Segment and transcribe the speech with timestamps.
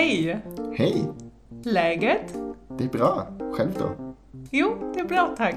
[0.00, 0.42] Hej!
[0.72, 1.08] Hej!
[1.64, 2.34] Läget?
[2.78, 3.26] Det är bra.
[3.52, 4.14] Själv då?
[4.50, 5.54] Jo, det är bra tack.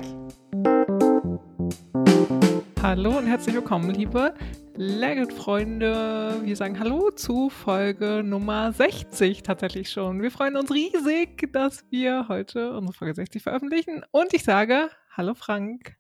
[2.82, 4.34] Hallo und herzlich willkommen, liebe
[4.76, 6.42] Legend-Freunde.
[6.44, 10.21] Wir sagen Hallo zu Folge Nummer 60 tatsächlich schon.
[10.21, 14.04] Wir freuen uns riesig, dass wir heute unsere Folge 60 veröffentlichen.
[14.12, 15.96] Und ich sage Hallo Frank.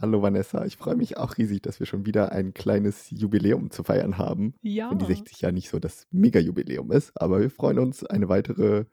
[0.00, 3.82] Hallo Vanessa, ich freue mich auch riesig, dass wir schon wieder ein kleines Jubiläum zu
[3.82, 4.54] feiern haben.
[4.62, 4.90] Ja.
[4.90, 8.84] Wenn die 60 ja nicht so das Mega-Jubiläum ist, aber wir freuen uns, eine weitere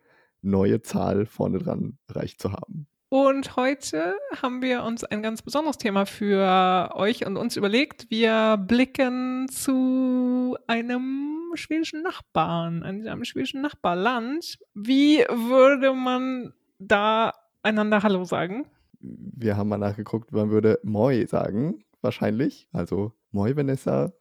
[0.42, 2.88] neue Zahl vorne dran erreicht zu haben.
[3.10, 8.08] Und heute haben wir uns ein ganz besonderes Thema für euch und uns überlegt.
[8.10, 14.60] Wir blicken zu einem schwedischen Nachbarn, einem schwedischen Nachbarland.
[14.74, 17.32] Wie würde man da
[17.64, 18.66] einander Hallo sagen?
[19.10, 22.68] Wir haben mal nachgeguckt, man würde Moi sagen, wahrscheinlich.
[22.72, 24.14] Also Moi Vanessa.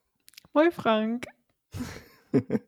[0.52, 1.26] Moi Frank.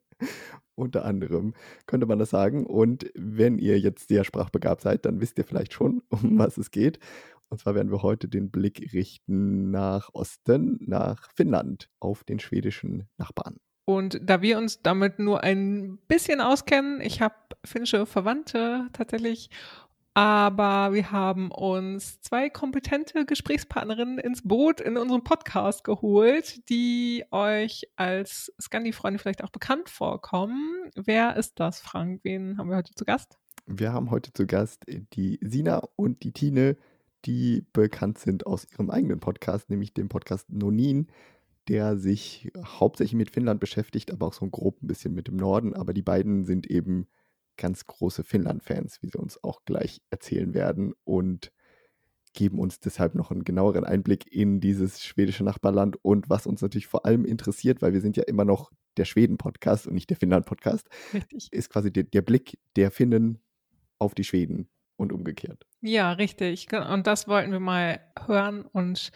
[0.75, 1.55] Unter anderem
[1.87, 2.67] könnte man das sagen.
[2.67, 6.71] Und wenn ihr jetzt sehr sprachbegabt seid, dann wisst ihr vielleicht schon, um was es
[6.71, 6.99] geht.
[7.51, 13.09] Und zwar werden wir heute den Blick richten nach Osten, nach Finnland, auf den schwedischen
[13.17, 13.57] Nachbarn.
[13.87, 19.49] Und da wir uns damit nur ein bisschen auskennen, ich habe finnische Verwandte tatsächlich
[20.19, 27.89] aber wir haben uns zwei kompetente Gesprächspartnerinnen ins Boot in unserem Podcast geholt, die euch
[27.95, 30.91] als Scandi-Freunde vielleicht auch bekannt vorkommen.
[30.97, 32.23] Wer ist das, Frank?
[32.25, 33.39] Wen haben wir heute zu Gast?
[33.67, 36.77] Wir haben heute zu Gast die Sina und die Tine,
[37.25, 41.07] die bekannt sind aus ihrem eigenen Podcast, nämlich dem Podcast Nonin,
[41.69, 45.75] der sich hauptsächlich mit Finnland beschäftigt, aber auch so grob ein bisschen mit dem Norden.
[45.75, 47.07] Aber die beiden sind eben
[47.59, 51.53] ganz große Finnland-Fans, wie sie uns auch gleich erzählen werden und
[52.33, 56.87] geben uns deshalb noch einen genaueren Einblick in dieses schwedische Nachbarland und was uns natürlich
[56.87, 60.89] vor allem interessiert, weil wir sind ja immer noch der Schweden-Podcast und nicht der Finnland-Podcast,
[61.51, 63.41] ist quasi der, der Blick der Finnen
[63.99, 65.67] auf die Schweden und umgekehrt.
[65.81, 66.69] Ja, richtig.
[66.73, 69.11] Und das wollten wir mal hören und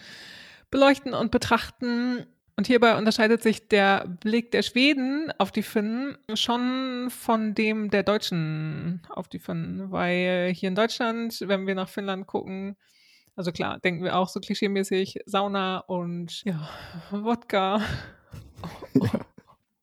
[0.70, 2.26] beleuchten und betrachten.
[2.56, 8.02] Und hierbei unterscheidet sich der Blick der Schweden auf die Finnen schon von dem der
[8.02, 12.76] Deutschen auf die Finnen, weil hier in Deutschland, wenn wir nach Finnland gucken,
[13.34, 16.68] also klar, denken wir auch so klischeemäßig Sauna und ja,
[17.10, 17.80] Wodka.
[18.94, 19.10] Ja.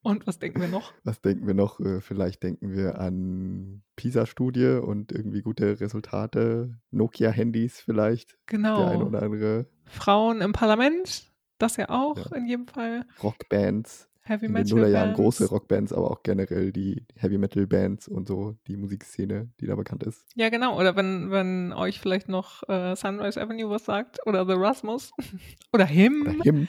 [0.01, 0.93] Und was denken wir noch?
[1.03, 1.79] Was denken wir noch?
[1.81, 8.37] Äh, vielleicht denken wir an PISA-Studie und irgendwie gute Resultate, Nokia-Handys vielleicht.
[8.45, 8.77] Genau.
[8.77, 9.65] Der eine oder andere.
[9.85, 11.28] Frauen im Parlament,
[11.59, 12.35] das ja auch ja.
[12.35, 13.05] in jedem Fall.
[13.21, 14.09] Rockbands.
[14.29, 14.65] Heavy in Metal.
[14.65, 19.49] den Nullerjahren große Rockbands, aber auch generell die Heavy Metal Bands und so, die Musikszene,
[19.59, 20.23] die da bekannt ist.
[20.35, 20.79] Ja, genau.
[20.79, 25.11] Oder wenn, wenn euch vielleicht noch äh, Sunrise Avenue was sagt oder The Rasmus
[25.73, 26.21] oder Him.
[26.21, 26.67] Oder Him.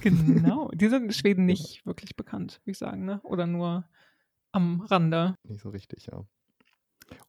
[0.00, 0.70] Genau.
[0.72, 3.20] Die sind in Schweden nicht wirklich bekannt, würde ich sagen, ne?
[3.24, 3.88] Oder nur
[4.52, 5.34] am Rande.
[5.42, 6.24] Nicht so richtig, ja.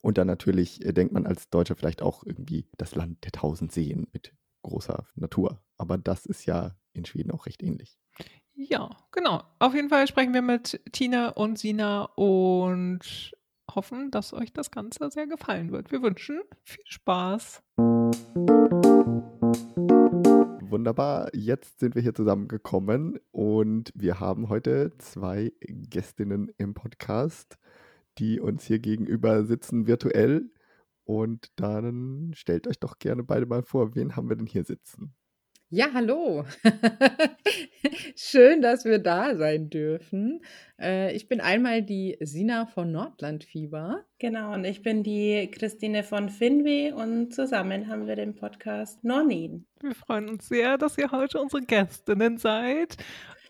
[0.02, 3.72] Und dann natürlich äh, denkt man als Deutscher vielleicht auch irgendwie das Land der tausend
[3.72, 5.60] Seen mit großer Natur.
[5.78, 7.98] Aber das ist ja in Schweden auch recht ähnlich.
[8.54, 9.44] Ja, genau.
[9.60, 13.32] Auf jeden Fall sprechen wir mit Tina und Sina und
[13.76, 15.92] hoffen, dass euch das Ganze sehr gefallen wird.
[15.92, 17.64] Wir wünschen viel Spaß.
[20.70, 27.58] Wunderbar, jetzt sind wir hier zusammengekommen und wir haben heute zwei Gästinnen im Podcast,
[28.18, 30.50] die uns hier gegenüber sitzen virtuell.
[31.04, 35.14] Und dann stellt euch doch gerne beide mal vor, wen haben wir denn hier sitzen?
[35.74, 36.44] Ja, hallo.
[38.18, 40.42] Schön, dass wir da sein dürfen.
[40.78, 44.04] Äh, ich bin einmal die Sina von Nordlandfieber.
[44.20, 49.66] Genau, und ich bin die Christine von Finwe und zusammen haben wir den Podcast Nornin.
[49.80, 52.98] Wir freuen uns sehr, dass ihr heute unsere Gästinnen seid.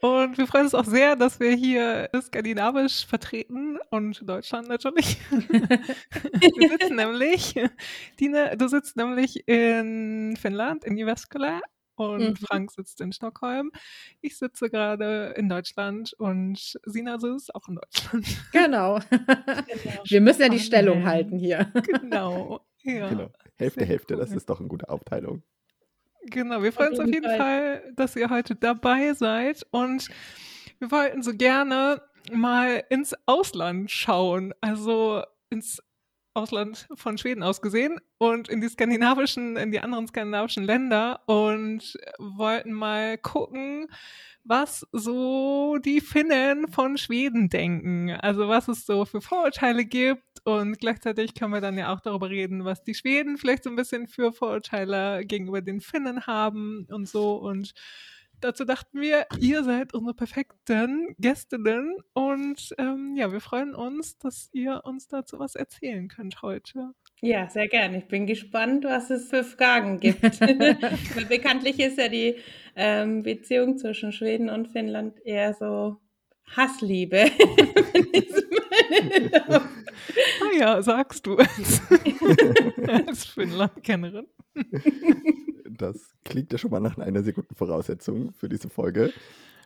[0.01, 5.17] Und wir freuen uns auch sehr, dass wir hier skandinavisch vertreten und Deutschland natürlich.
[5.31, 7.55] wir sitzen nämlich,
[8.19, 11.61] Dina, du sitzt nämlich in Finnland, in Jyväskylä
[12.09, 12.45] und mhm.
[12.45, 13.71] Frank sitzt in Stockholm.
[14.21, 18.25] Ich sitze gerade in Deutschland und Sina sitzt auch in Deutschland.
[18.51, 18.99] Genau.
[19.09, 20.03] genau.
[20.05, 21.71] Wir müssen ja die Stellung halten hier.
[21.73, 22.61] Genau.
[22.83, 23.09] Ja.
[23.09, 23.31] genau.
[23.55, 25.43] Hälfte, Hälfte, das ist doch eine gute Aufteilung.
[26.23, 27.37] Genau, wir freuen uns auf jeden Fall.
[27.37, 30.09] Fall, dass ihr heute dabei seid und
[30.79, 35.81] wir wollten so gerne mal ins Ausland schauen, also ins
[36.33, 41.97] Ausland von Schweden aus gesehen und in die skandinavischen, in die anderen skandinavischen Länder und
[42.17, 43.87] wollten mal gucken,
[44.43, 48.11] was so die Finnen von Schweden denken.
[48.11, 52.29] Also was es so für Vorurteile gibt und gleichzeitig können wir dann ja auch darüber
[52.29, 57.07] reden, was die Schweden vielleicht so ein bisschen für Vorurteile gegenüber den Finnen haben und
[57.07, 57.73] so und
[58.41, 64.49] dazu dachten wir, ihr seid unsere perfekten Gästinnen und ähm, ja, wir freuen uns, dass
[64.51, 66.93] ihr uns dazu was erzählen könnt heute.
[67.21, 67.99] Ja, sehr gerne.
[67.99, 70.39] Ich bin gespannt, was es für Fragen gibt.
[71.29, 72.35] Bekanntlich ist ja die
[72.75, 75.97] ähm, Beziehung zwischen Schweden und Finnland eher so
[76.55, 77.25] Hassliebe.
[79.51, 81.81] ah ja, sagst du es.
[82.87, 84.27] Als Finnland-Kennerin.
[85.77, 89.11] Das klingt ja schon mal nach einer sehr guten Voraussetzung für diese Folge.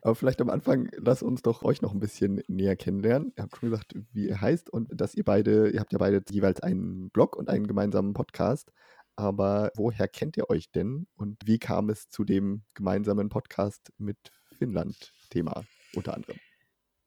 [0.01, 3.33] Aber vielleicht am Anfang, lass uns doch euch noch ein bisschen näher kennenlernen.
[3.35, 6.21] Ihr habt schon gesagt, wie ihr heißt und dass ihr beide, ihr habt ja beide
[6.29, 8.71] jeweils einen Blog und einen gemeinsamen Podcast.
[9.15, 14.17] Aber woher kennt ihr euch denn und wie kam es zu dem gemeinsamen Podcast mit
[14.59, 15.63] Finnland-Thema
[15.95, 16.37] unter anderem?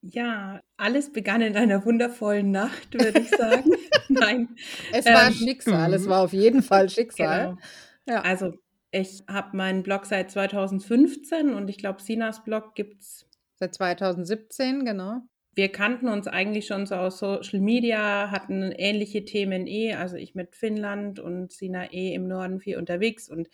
[0.00, 3.71] Ja, alles begann in einer wundervollen Nacht, würde ich sagen.
[4.09, 4.49] Nein.
[4.93, 7.49] Es war ähm, Schicksal, es war auf jeden Fall Schicksal.
[7.49, 7.59] Genau.
[8.06, 8.23] Ja.
[8.23, 8.55] Also
[8.91, 14.85] ich habe meinen Blog seit 2015 und ich glaube, Sinas Blog gibt es seit 2017,
[14.85, 15.21] genau.
[15.55, 20.35] Wir kannten uns eigentlich schon so aus Social Media, hatten ähnliche Themen eh, also ich
[20.35, 23.49] mit Finnland und Sina eh im Norden viel unterwegs und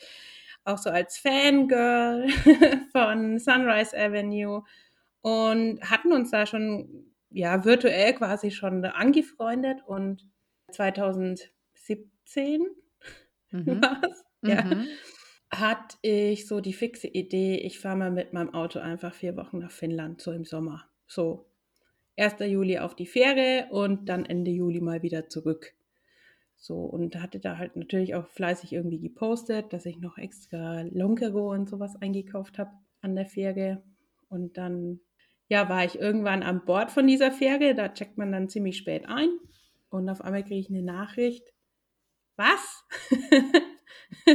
[0.65, 2.29] auch so als Fangirl
[2.93, 4.65] von Sunrise Avenue
[5.25, 10.29] und hatten uns da schon ja virtuell quasi schon angefreundet und
[10.71, 11.49] 2017
[13.51, 13.67] mhm.
[13.83, 14.25] war es.
[14.43, 14.63] Ja.
[14.65, 14.87] Mhm
[15.59, 19.59] hatte ich so die fixe Idee, ich fahre mal mit meinem Auto einfach vier Wochen
[19.59, 20.85] nach Finnland, so im Sommer.
[21.07, 21.47] So
[22.17, 22.37] 1.
[22.41, 25.75] Juli auf die Fähre und dann Ende Juli mal wieder zurück.
[26.57, 31.53] So, und hatte da halt natürlich auch fleißig irgendwie gepostet, dass ich noch extra Lonkero
[31.53, 33.83] und sowas eingekauft habe an der Fähre.
[34.29, 35.01] Und dann,
[35.49, 37.75] ja, war ich irgendwann an Bord von dieser Fähre.
[37.75, 39.29] Da checkt man dann ziemlich spät ein.
[39.91, 41.47] Und auf einmal kriege ich eine Nachricht.
[42.37, 42.85] Was?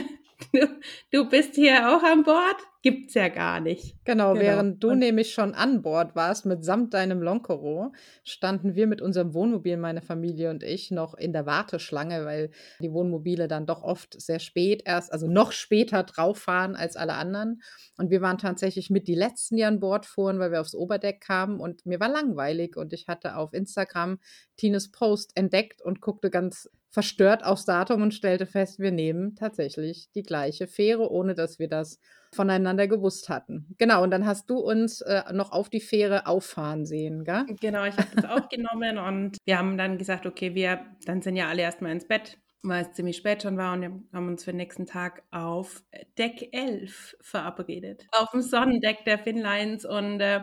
[0.53, 0.79] du,
[1.11, 2.57] du bist hier auch an Bord?
[2.81, 3.97] Gibt's ja gar nicht.
[4.05, 4.41] Genau, genau.
[4.45, 7.91] während du und nämlich schon an Bord warst, mitsamt deinem Lonkero,
[8.23, 12.93] standen wir mit unserem Wohnmobil, meine Familie und ich, noch in der Warteschlange, weil die
[12.93, 17.61] Wohnmobile dann doch oft sehr spät erst, also noch später drauf fahren als alle anderen.
[17.97, 21.19] Und wir waren tatsächlich mit die letzten, die an Bord fuhren, weil wir aufs Oberdeck
[21.19, 24.19] kamen und mir war langweilig und ich hatte auf Instagram
[24.55, 30.09] Tines Post entdeckt und guckte ganz verstört aufs Datum und stellte fest, wir nehmen tatsächlich
[30.15, 31.99] die gleiche Fähre, ohne dass wir das
[32.33, 33.73] voneinander gewusst hatten.
[33.77, 37.45] Genau, und dann hast du uns äh, noch auf die Fähre auffahren sehen, gell?
[37.59, 41.35] Genau, ich habe das auch genommen und wir haben dann gesagt, okay, wir dann sind
[41.35, 44.43] ja alle erstmal ins Bett, weil es ziemlich spät schon war und wir haben uns
[44.43, 45.83] für den nächsten Tag auf
[46.17, 48.05] Deck 11 verabredet.
[48.11, 50.41] Auf dem Sonnendeck der Finnlines und äh,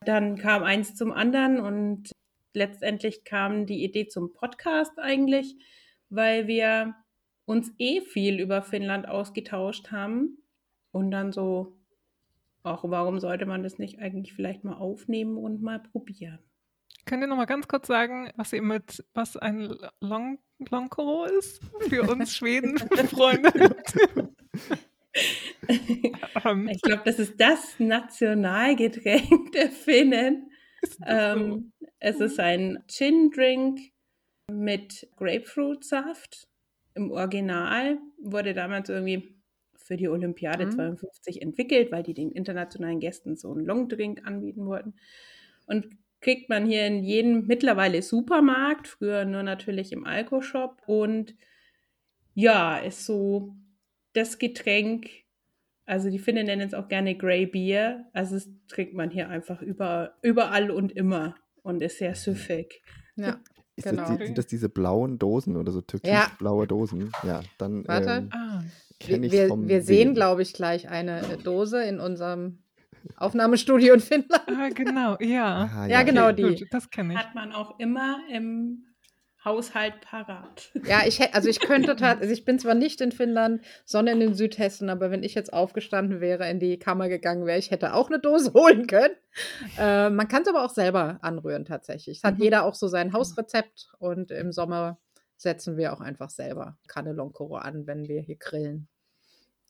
[0.00, 2.10] dann kam eins zum anderen und
[2.54, 5.56] letztendlich kam die Idee zum Podcast eigentlich,
[6.08, 6.94] weil wir
[7.44, 10.38] uns eh viel über Finnland ausgetauscht haben
[10.96, 11.76] und dann so,
[12.62, 16.38] auch warum sollte man das nicht eigentlich vielleicht mal aufnehmen und mal probieren?
[17.04, 20.38] Könnt ihr noch mal ganz kurz sagen, was ihr mit, was ein Long,
[20.70, 23.52] Longkoro ist für uns Schweden-Freunde?
[26.44, 26.68] Ähm.
[26.68, 30.50] ich glaube, das ist das Nationalgetränk der Finnen.
[31.06, 33.80] Ähm, es ist ein Gin-Drink
[34.52, 36.46] mit Grapefruitsaft.
[36.94, 39.35] Im Original wurde damals irgendwie
[39.86, 40.72] für die Olympiade mhm.
[40.72, 44.94] 52 entwickelt, weil die den internationalen Gästen so einen Longdrink anbieten wollten.
[45.66, 45.86] Und
[46.20, 50.82] kriegt man hier in jedem mittlerweile Supermarkt, früher nur natürlich im Alkoshop.
[50.86, 51.34] Und
[52.34, 53.54] ja, ist so
[54.12, 55.08] das Getränk,
[55.84, 58.06] also die Finnen nennen es auch gerne Grey Beer.
[58.12, 62.82] Also das trinkt man hier einfach über, überall und immer und ist sehr süffig.
[63.14, 63.40] Ja.
[63.76, 64.08] Ist genau.
[64.08, 66.66] das sind das diese blauen Dosen oder so türkisblaue ja.
[66.66, 67.12] Dosen?
[67.22, 68.10] Ja, dann Warte.
[68.10, 68.62] Ähm, ah.
[69.00, 72.58] Kenne ich wir, vom Wir sehen, glaube ich, gleich eine äh, Dose in unserem
[73.16, 74.44] Aufnahmestudio in Finnland.
[74.48, 75.70] Ah, genau, ja.
[75.72, 75.98] Ah, ja.
[75.98, 76.02] ja.
[76.02, 76.42] genau die.
[76.42, 77.18] Gut, das kenne ich.
[77.18, 78.86] Hat man auch immer im
[79.46, 80.72] Haushalt parat.
[80.86, 84.34] Ja, ich hätte, also ich könnte also ich bin zwar nicht in Finnland, sondern in
[84.34, 88.08] Südhessen, aber wenn ich jetzt aufgestanden wäre, in die Kammer gegangen wäre, ich hätte auch
[88.08, 89.14] eine Dose holen können.
[89.78, 92.18] Äh, man kann es aber auch selber anrühren tatsächlich.
[92.18, 92.42] Es hat mhm.
[92.42, 94.98] jeder auch so sein Hausrezept und im Sommer
[95.36, 98.88] setzen wir auch einfach selber Cannelloncoro an, wenn wir hier grillen.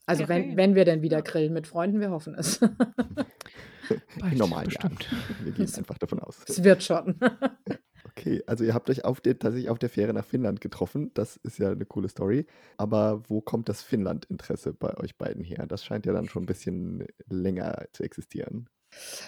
[0.07, 0.33] Also okay.
[0.33, 2.61] wenn, wenn wir denn wieder grillen mit Freunden, wir hoffen es.
[4.35, 5.09] Normal, bestimmt.
[5.11, 5.45] Ja.
[5.45, 6.43] Wir gehen einfach davon aus.
[6.47, 7.19] Es wird schon.
[8.19, 11.11] Okay, also ihr habt euch auf der, tatsächlich auf der Fähre nach Finnland getroffen.
[11.13, 12.47] Das ist ja eine coole Story.
[12.79, 15.67] Aber wo kommt das Finnland-Interesse bei euch beiden her?
[15.67, 18.71] Das scheint ja dann schon ein bisschen länger zu existieren.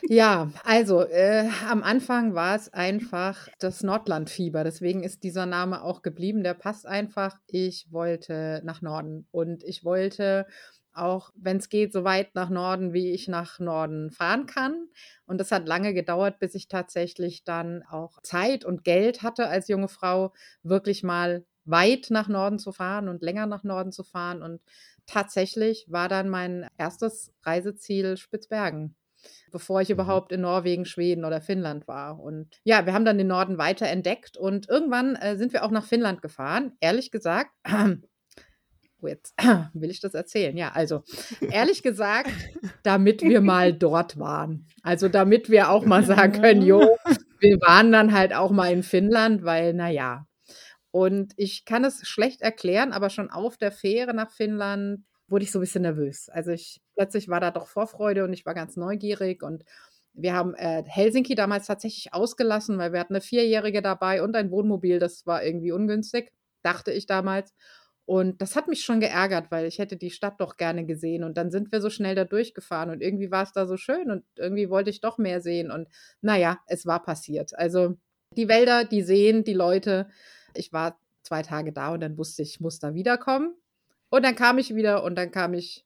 [0.09, 4.65] Ja, also äh, am Anfang war es einfach das Nordlandfieber.
[4.65, 6.43] Deswegen ist dieser Name auch geblieben.
[6.43, 7.39] Der passt einfach.
[7.47, 10.47] Ich wollte nach Norden und ich wollte
[10.95, 14.89] auch wenn es geht, so weit nach Norden, wie ich nach Norden fahren kann.
[15.27, 19.69] Und das hat lange gedauert, bis ich tatsächlich dann auch Zeit und Geld hatte als
[19.69, 20.33] junge Frau,
[20.65, 24.43] wirklich mal weit nach Norden zu fahren und länger nach Norden zu fahren.
[24.43, 24.61] Und
[25.07, 28.97] tatsächlich war dann mein erstes Reiseziel Spitzbergen
[29.51, 29.95] bevor ich mhm.
[29.95, 32.21] überhaupt in Norwegen, Schweden oder Finnland war.
[32.21, 35.71] Und ja, wir haben dann den Norden weiter entdeckt und irgendwann äh, sind wir auch
[35.71, 36.73] nach Finnland gefahren.
[36.81, 37.51] Ehrlich gesagt,
[39.01, 39.35] oh, jetzt
[39.75, 40.57] will ich das erzählen.
[40.57, 41.03] Ja, also
[41.41, 42.31] ehrlich gesagt,
[42.83, 44.67] damit wir mal dort waren.
[44.83, 46.97] Also damit wir auch mal sagen können, jo,
[47.41, 50.27] wir waren dann halt auch mal in Finnland, weil, naja.
[50.91, 55.53] Und ich kann es schlecht erklären, aber schon auf der Fähre nach Finnland wurde ich
[55.53, 56.29] so ein bisschen nervös.
[56.29, 59.65] Also ich plötzlich war da doch Vorfreude und ich war ganz neugierig und
[60.15, 64.51] wir haben äh, Helsinki damals tatsächlich ausgelassen, weil wir hatten eine Vierjährige dabei und ein
[64.51, 64.99] Wohnmobil.
[64.99, 66.33] Das war irgendwie ungünstig,
[66.63, 67.55] dachte ich damals.
[68.05, 71.25] Und das hat mich schon geärgert, weil ich hätte die Stadt doch gerne gesehen.
[71.25, 74.11] Und dann sind wir so schnell da durchgefahren und irgendwie war es da so schön
[74.11, 75.71] und irgendwie wollte ich doch mehr sehen.
[75.71, 75.89] Und
[76.23, 77.57] naja, es war passiert.
[77.57, 77.97] Also
[78.37, 80.09] die Wälder, die Seen, die Leute.
[80.55, 83.55] Ich war zwei Tage da und dann wusste ich, ich muss da wiederkommen.
[84.11, 85.85] Und dann kam ich wieder und dann kam ich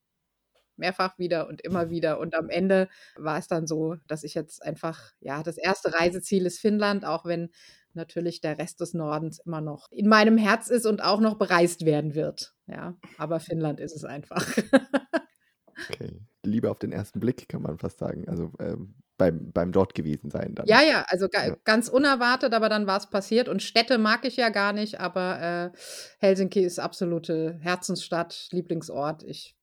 [0.76, 2.18] mehrfach wieder und immer wieder.
[2.18, 6.46] Und am Ende war es dann so, dass ich jetzt einfach, ja, das erste Reiseziel
[6.46, 7.50] ist Finnland, auch wenn
[7.94, 11.84] natürlich der Rest des Nordens immer noch in meinem Herz ist und auch noch bereist
[11.84, 12.54] werden wird.
[12.66, 14.46] Ja, aber Finnland ist es einfach.
[15.90, 16.20] okay.
[16.44, 18.28] Liebe auf den ersten Blick, kann man fast sagen.
[18.28, 20.66] Also ähm, beim, beim dort gewesen sein dann.
[20.66, 21.56] Ja, ja, also ga, ja.
[21.64, 23.48] ganz unerwartet, aber dann war es passiert.
[23.48, 25.78] Und Städte mag ich ja gar nicht, aber äh,
[26.18, 29.22] Helsinki ist absolute Herzensstadt, Lieblingsort.
[29.22, 29.56] Ich,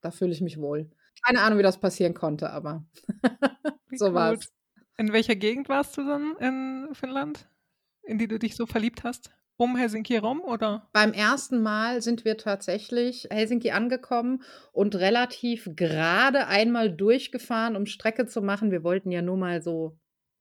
[0.00, 0.90] da fühle ich mich wohl.
[1.24, 2.84] Keine Ahnung, wie das passieren konnte, aber
[3.92, 4.52] so war es.
[4.96, 7.48] In welcher Gegend warst du dann in Finnland,
[8.02, 9.30] in die du dich so verliebt hast?
[9.56, 10.88] Um Helsinki herum, oder?
[10.92, 14.42] Beim ersten Mal sind wir tatsächlich Helsinki angekommen
[14.72, 18.72] und relativ gerade einmal durchgefahren, um Strecke zu machen.
[18.72, 19.96] Wir wollten ja nur mal so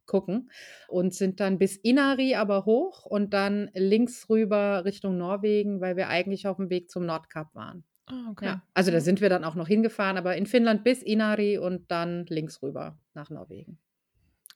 [0.06, 0.50] gucken
[0.88, 6.10] und sind dann bis Inari aber hoch und dann links rüber Richtung Norwegen, weil wir
[6.10, 7.84] eigentlich auf dem Weg zum Nordkap waren.
[8.08, 8.46] Ah, okay.
[8.46, 11.90] Ja, also da sind wir dann auch noch hingefahren, aber in Finnland bis Inari und
[11.90, 13.80] dann links rüber nach Norwegen.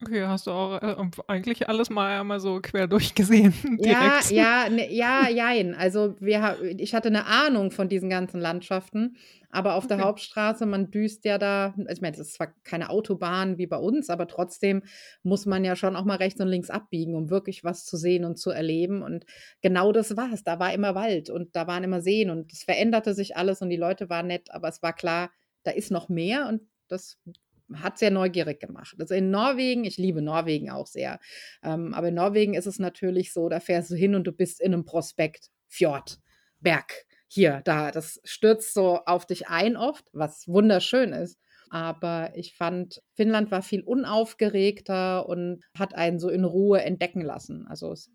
[0.04, 3.54] Okay, hast du auch äh, eigentlich alles mal einmal so quer durchgesehen.
[3.80, 5.74] Ja, ja, ne, ja, jein.
[5.74, 9.18] Also wir, ich hatte eine Ahnung von diesen ganzen Landschaften,
[9.50, 9.96] aber auf okay.
[9.96, 13.78] der Hauptstraße, man düst ja da, ich meine, es ist zwar keine Autobahn wie bei
[13.78, 14.84] uns, aber trotzdem
[15.24, 18.24] muss man ja schon auch mal rechts und links abbiegen, um wirklich was zu sehen
[18.24, 19.02] und zu erleben.
[19.02, 19.26] Und
[19.62, 20.44] genau das war es.
[20.44, 23.70] Da war immer Wald und da waren immer Seen und es veränderte sich alles und
[23.72, 25.32] die Leute waren nett, aber es war klar,
[25.64, 27.18] da ist noch mehr und das
[27.76, 28.96] hat sehr neugierig gemacht.
[29.00, 31.20] Also in Norwegen, ich liebe Norwegen auch sehr,
[31.64, 34.62] ähm, aber in Norwegen ist es natürlich so, da fährst du hin und du bist
[34.62, 36.20] in einem Prospekt, Fjord,
[36.60, 41.38] Berg, hier, da, das stürzt so auf dich ein oft, was wunderschön ist.
[41.70, 47.68] Aber ich fand, Finnland war viel unaufgeregter und hat einen so in Ruhe entdecken lassen.
[47.68, 48.10] Also es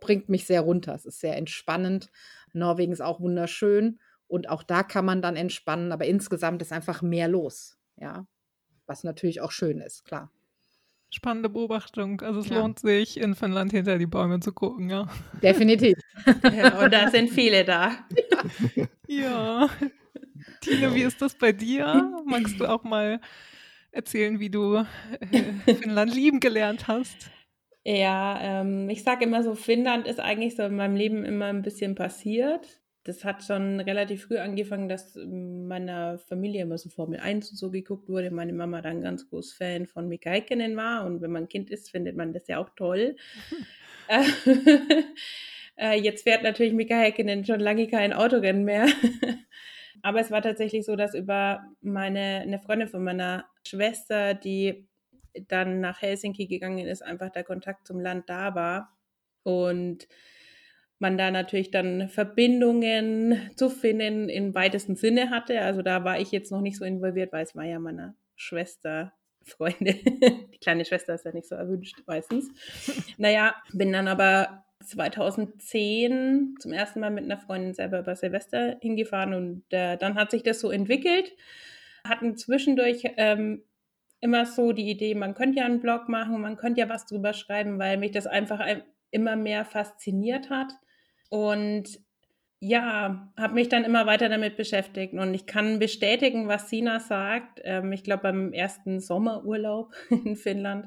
[0.00, 0.94] bringt mich sehr runter.
[0.94, 2.10] Es ist sehr entspannend.
[2.52, 7.02] Norwegen ist auch wunderschön und auch da kann man dann entspannen, aber insgesamt ist einfach
[7.02, 7.78] mehr los.
[7.96, 8.26] Ja,
[8.88, 10.32] was natürlich auch schön ist, klar.
[11.10, 12.20] Spannende Beobachtung.
[12.20, 12.58] Also es ja.
[12.58, 15.06] lohnt sich, in Finnland hinter die Bäume zu gucken, ja.
[15.42, 15.96] Definitiv.
[16.42, 17.92] ja, und da sind viele da.
[19.06, 19.68] ja.
[20.60, 22.12] Tine, wie ist das bei dir?
[22.26, 23.20] Magst du auch mal
[23.90, 24.84] erzählen, wie du
[25.20, 27.30] äh, Finnland lieben gelernt hast?
[27.84, 31.62] Ja, ähm, ich sage immer so, Finnland ist eigentlich so in meinem Leben immer ein
[31.62, 37.50] bisschen passiert das hat schon relativ früh angefangen, dass meiner Familie immer so Formel 1
[37.50, 38.30] und so geguckt wurde.
[38.30, 41.90] Meine Mama dann ganz groß Fan von Mika Häkkinen war und wenn man Kind ist,
[41.90, 43.16] findet man das ja auch toll.
[45.78, 48.86] äh, jetzt fährt natürlich Mika Häkkinen schon lange kein Autorennen mehr.
[50.02, 54.86] Aber es war tatsächlich so, dass über meine, eine Freundin von meiner Schwester, die
[55.48, 58.98] dann nach Helsinki gegangen ist, einfach der Kontakt zum Land da war.
[59.44, 60.08] Und
[60.98, 65.60] man da natürlich dann Verbindungen zu finden im weitesten Sinne hatte.
[65.60, 69.12] Also da war ich jetzt noch nicht so involviert, weil es war ja meine Schwester,
[69.44, 69.94] Freunde.
[69.94, 72.50] Die kleine Schwester ist ja nicht so erwünscht meistens.
[73.18, 79.34] naja, bin dann aber 2010 zum ersten Mal mit einer Freundin selber über Silvester hingefahren
[79.34, 81.32] und äh, dann hat sich das so entwickelt.
[82.04, 83.64] Hatten zwischendurch ähm,
[84.20, 87.32] immer so die Idee, man könnte ja einen Blog machen, man könnte ja was drüber
[87.32, 88.64] schreiben, weil mich das einfach
[89.10, 90.72] immer mehr fasziniert hat.
[91.28, 92.00] Und
[92.60, 97.60] ja, habe mich dann immer weiter damit beschäftigt und ich kann bestätigen, was Sina sagt.
[97.64, 100.86] Ähm, ich glaube, beim ersten Sommerurlaub in Finnland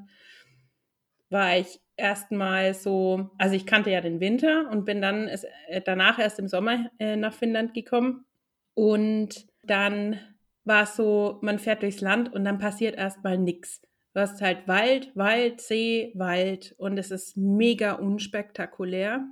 [1.29, 6.19] war ich erstmal so, also ich kannte ja den Winter und bin dann äh, danach
[6.19, 8.25] erst im Sommer äh, nach Finnland gekommen
[8.73, 10.19] und dann
[10.65, 13.81] war es so, man fährt durchs Land und dann passiert erstmal nichts.
[14.13, 19.25] Du hast halt Wald, Wald, See, Wald und es ist mega unspektakulär.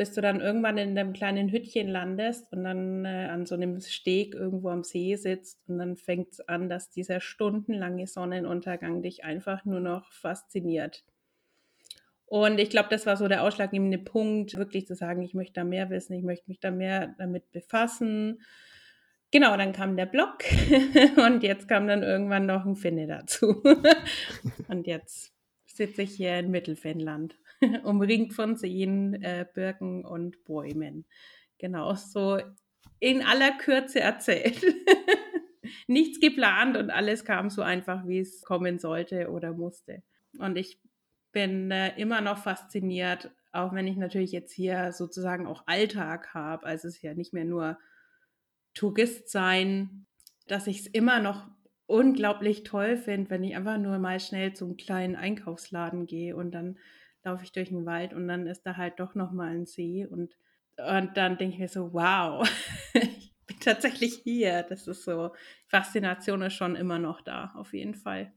[0.00, 3.78] Bis du dann irgendwann in einem kleinen Hüttchen landest und dann äh, an so einem
[3.82, 9.24] Steg irgendwo am See sitzt und dann fängt es an, dass dieser stundenlange Sonnenuntergang dich
[9.24, 11.04] einfach nur noch fasziniert.
[12.24, 15.64] Und ich glaube, das war so der ausschlaggebende Punkt, wirklich zu sagen, ich möchte da
[15.64, 18.38] mehr wissen, ich möchte mich da mehr damit befassen
[19.32, 20.38] Genau, dann kam der Blog
[21.16, 23.62] und jetzt kam dann irgendwann noch ein Finne dazu.
[24.68, 25.32] und jetzt
[25.66, 27.36] sitze ich hier in Mittelfinnland,
[27.84, 31.06] umringt von Seen, äh, Birken und Bäumen.
[31.58, 32.38] Genau, so
[32.98, 34.62] in aller Kürze erzählt.
[35.86, 40.02] Nichts geplant und alles kam so einfach, wie es kommen sollte oder musste.
[40.38, 40.80] Und ich
[41.32, 46.66] bin äh, immer noch fasziniert, auch wenn ich natürlich jetzt hier sozusagen auch Alltag habe.
[46.66, 47.78] Also es ist ja nicht mehr nur
[48.74, 50.06] Tourist sein,
[50.46, 51.48] dass ich es immer noch
[51.86, 56.78] unglaublich toll finde, wenn ich einfach nur mal schnell zum kleinen Einkaufsladen gehe und dann
[57.24, 60.06] laufe ich durch den Wald und dann ist da halt doch noch mal ein See
[60.06, 60.36] und,
[60.78, 62.48] und dann denke ich mir so, wow,
[62.94, 64.62] ich bin tatsächlich hier.
[64.62, 65.32] Das ist so,
[65.66, 68.32] Faszination ist schon immer noch da, auf jeden Fall.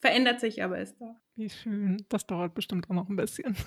[0.00, 1.20] Verändert sich, aber ist da.
[1.36, 2.04] Wie schön.
[2.08, 3.56] Das dauert bestimmt auch noch ein bisschen.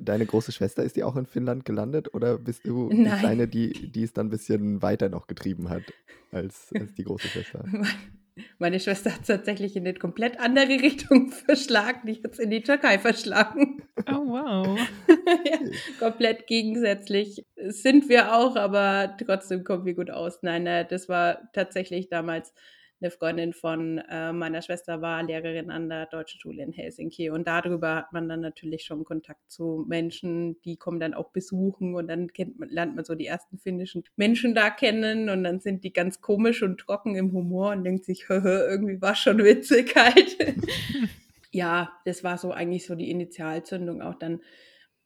[0.00, 3.04] deine große Schwester, ist die auch in Finnland gelandet oder bist du Nein.
[3.04, 5.82] die Kleine, die, die es dann ein bisschen weiter noch getrieben hat
[6.30, 7.64] als, als die große Schwester?
[8.58, 12.06] Meine Schwester hat es tatsächlich in eine komplett andere Richtung verschlagen.
[12.06, 13.82] Die hat es in die Türkei verschlagen.
[14.08, 14.78] Oh, wow.
[15.44, 15.58] ja,
[15.98, 20.42] komplett gegensätzlich sind wir auch, aber trotzdem kommen wir gut aus.
[20.42, 22.52] Nein, das war tatsächlich damals
[23.00, 27.46] eine Freundin von äh, meiner Schwester war Lehrerin an der Deutschen Schule in Helsinki und
[27.46, 32.08] darüber hat man dann natürlich schon Kontakt zu Menschen, die kommen dann auch besuchen und
[32.08, 35.84] dann kennt man, lernt man so die ersten finnischen Menschen da kennen und dann sind
[35.84, 40.36] die ganz komisch und trocken im Humor und denkt sich, irgendwie war schon witzig halt.
[41.52, 44.40] ja, das war so eigentlich so die Initialzündung auch dann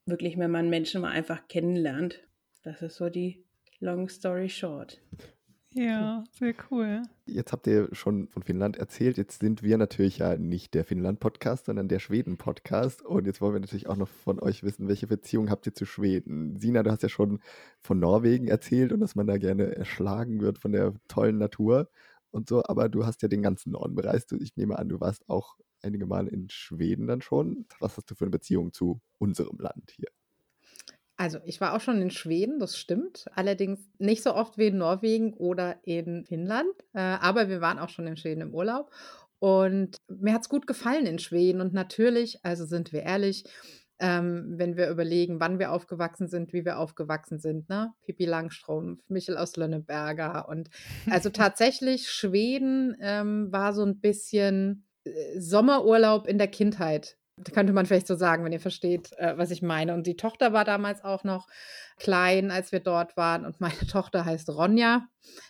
[0.06, 2.20] wirklich, wenn man Menschen mal einfach kennenlernt.
[2.62, 3.44] Das ist so die
[3.80, 5.00] Long Story Short.
[5.74, 7.02] Ja, sehr cool.
[7.24, 9.16] Jetzt habt ihr schon von Finnland erzählt.
[9.16, 13.02] Jetzt sind wir natürlich ja nicht der Finnland-Podcast, sondern der Schweden-Podcast.
[13.02, 15.86] Und jetzt wollen wir natürlich auch noch von euch wissen, welche Beziehung habt ihr zu
[15.86, 16.58] Schweden?
[16.58, 17.40] Sina, du hast ja schon
[17.80, 21.88] von Norwegen erzählt und dass man da gerne erschlagen wird von der tollen Natur
[22.32, 22.62] und so.
[22.64, 24.32] Aber du hast ja den ganzen Norden bereist.
[24.32, 27.64] Ich nehme an, du warst auch einige Mal in Schweden dann schon.
[27.80, 30.08] Was hast du für eine Beziehung zu unserem Land hier?
[31.16, 33.26] Also, ich war auch schon in Schweden, das stimmt.
[33.34, 36.72] Allerdings nicht so oft wie in Norwegen oder in Finnland.
[36.94, 38.90] Äh, aber wir waren auch schon in Schweden im Urlaub.
[39.38, 41.60] Und mir hat es gut gefallen in Schweden.
[41.60, 43.44] Und natürlich, also sind wir ehrlich,
[44.02, 47.92] ähm, wenn wir überlegen, wann wir aufgewachsen sind, wie wir aufgewachsen sind, ne?
[48.04, 50.48] Pippi Langstrumpf, Michel aus Lönneberger.
[50.48, 50.70] Und
[51.08, 57.16] also tatsächlich, Schweden ähm, war so ein bisschen äh, Sommerurlaub in der Kindheit
[57.52, 59.94] könnte man vielleicht so sagen, wenn ihr versteht, äh, was ich meine.
[59.94, 61.48] Und die Tochter war damals auch noch
[61.98, 63.44] klein, als wir dort waren.
[63.44, 65.06] Und meine Tochter heißt Ronja.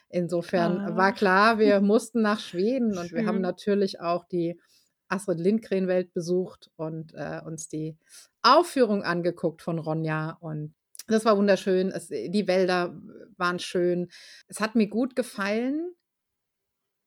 [0.08, 0.96] Insofern ah.
[0.96, 2.96] war klar, wir mussten nach Schweden.
[2.96, 4.60] Und wir haben natürlich auch die
[5.08, 7.96] Astrid Lindgren-Welt besucht und äh, uns die
[8.40, 10.38] Aufführung angeguckt von Ronja.
[10.40, 10.74] Und
[11.06, 11.90] das war wunderschön.
[11.90, 12.98] Es, die Wälder
[13.36, 14.08] waren schön.
[14.48, 15.94] Es hat mir gut gefallen.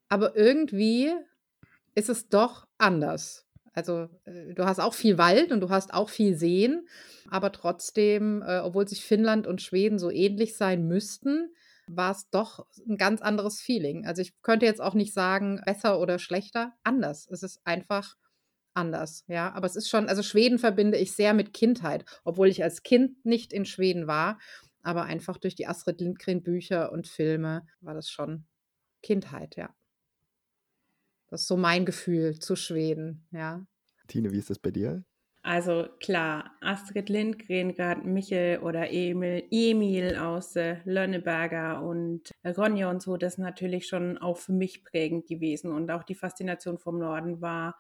[0.08, 1.12] Aber irgendwie
[1.96, 3.46] ist es doch anders.
[3.76, 6.88] Also äh, du hast auch viel Wald und du hast auch viel Seen,
[7.30, 11.54] aber trotzdem, äh, obwohl sich Finnland und Schweden so ähnlich sein müssten,
[11.88, 14.06] war es doch ein ganz anderes Feeling.
[14.06, 17.28] Also ich könnte jetzt auch nicht sagen, besser oder schlechter, anders.
[17.30, 18.16] Es ist einfach
[18.74, 19.54] anders, ja.
[19.54, 23.26] Aber es ist schon, also Schweden verbinde ich sehr mit Kindheit, obwohl ich als Kind
[23.26, 24.40] nicht in Schweden war,
[24.82, 28.46] aber einfach durch die Astrid Lindgren Bücher und Filme war das schon
[29.04, 29.70] Kindheit, ja.
[31.36, 33.68] Das ist so mein Gefühl zu Schweden, ja.
[34.08, 35.04] Tine, wie ist das bei dir?
[35.44, 43.02] Also klar, Astrid Lindgren, gerade Michel oder Emil, Emil aus äh, Lönneberger und Ronja und
[43.02, 45.74] so, das ist natürlich schon auch für mich prägend gewesen.
[45.74, 47.78] Und auch die Faszination vom Norden war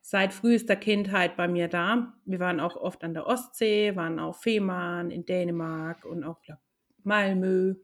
[0.00, 2.14] seit frühester Kindheit bei mir da.
[2.24, 6.58] Wir waren auch oft an der Ostsee, waren auf Fehmarn in Dänemark und auch glaub,
[7.04, 7.76] Malmö.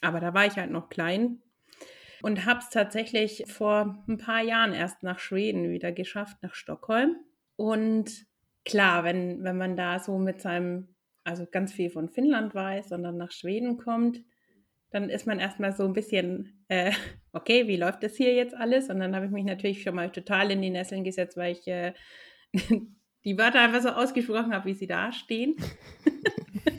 [0.00, 1.40] Aber da war ich halt noch klein
[2.22, 7.16] und habe es tatsächlich vor ein paar Jahren erst nach Schweden wieder geschafft, nach Stockholm.
[7.56, 8.26] Und
[8.64, 10.88] klar, wenn, wenn man da so mit seinem,
[11.24, 14.22] also ganz viel von Finnland weiß und dann nach Schweden kommt,
[14.90, 16.92] dann ist man erstmal so ein bisschen, äh,
[17.32, 18.88] okay, wie läuft das hier jetzt alles?
[18.88, 21.66] Und dann habe ich mich natürlich schon mal total in die Nesseln gesetzt, weil ich
[21.68, 21.92] äh,
[23.24, 25.56] die Wörter einfach so ausgesprochen habe, wie sie da stehen.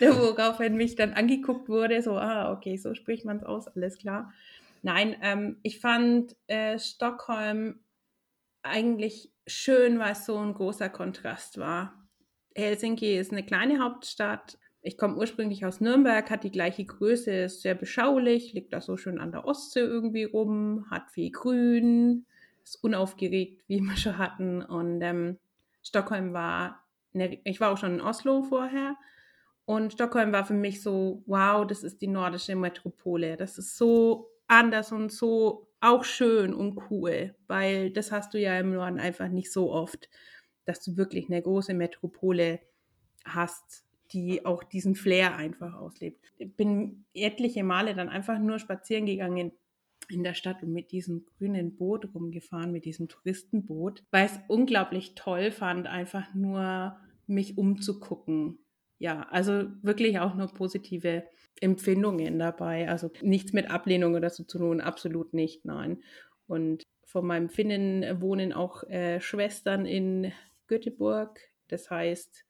[0.18, 4.32] woraufhin mich dann angeguckt wurde, so, ah, okay, so spricht man es aus, alles klar.
[4.82, 7.80] Nein, ähm, ich fand äh, Stockholm
[8.62, 11.94] eigentlich schön, weil es so ein großer Kontrast war.
[12.54, 14.58] Helsinki ist eine kleine Hauptstadt.
[14.82, 18.96] Ich komme ursprünglich aus Nürnberg, hat die gleiche Größe, ist sehr beschaulich, liegt da so
[18.96, 22.26] schön an der Ostsee irgendwie rum, hat viel Grün,
[22.62, 24.62] ist unaufgeregt, wie wir schon hatten.
[24.62, 25.38] Und ähm,
[25.82, 26.84] Stockholm war,
[27.14, 28.96] eine, ich war auch schon in Oslo vorher.
[29.68, 33.36] Und Stockholm war für mich so, wow, das ist die nordische Metropole.
[33.36, 38.58] Das ist so anders und so auch schön und cool, weil das hast du ja
[38.58, 40.08] im Norden einfach nicht so oft,
[40.64, 42.60] dass du wirklich eine große Metropole
[43.26, 46.32] hast, die auch diesen Flair einfach auslebt.
[46.38, 49.52] Ich bin etliche Male dann einfach nur spazieren gegangen
[50.08, 54.40] in der Stadt und mit diesem grünen Boot rumgefahren, mit diesem Touristenboot, weil ich es
[54.48, 58.60] unglaublich toll fand, einfach nur mich umzugucken.
[58.98, 61.24] Ja, also wirklich auch nur positive
[61.60, 62.88] Empfindungen dabei.
[62.88, 66.02] Also nichts mit Ablehnung oder so zu tun, absolut nicht, nein.
[66.46, 70.32] Und von meinem Finnen wohnen auch äh, Schwestern in
[70.66, 71.40] Göteborg.
[71.68, 72.44] Das heißt,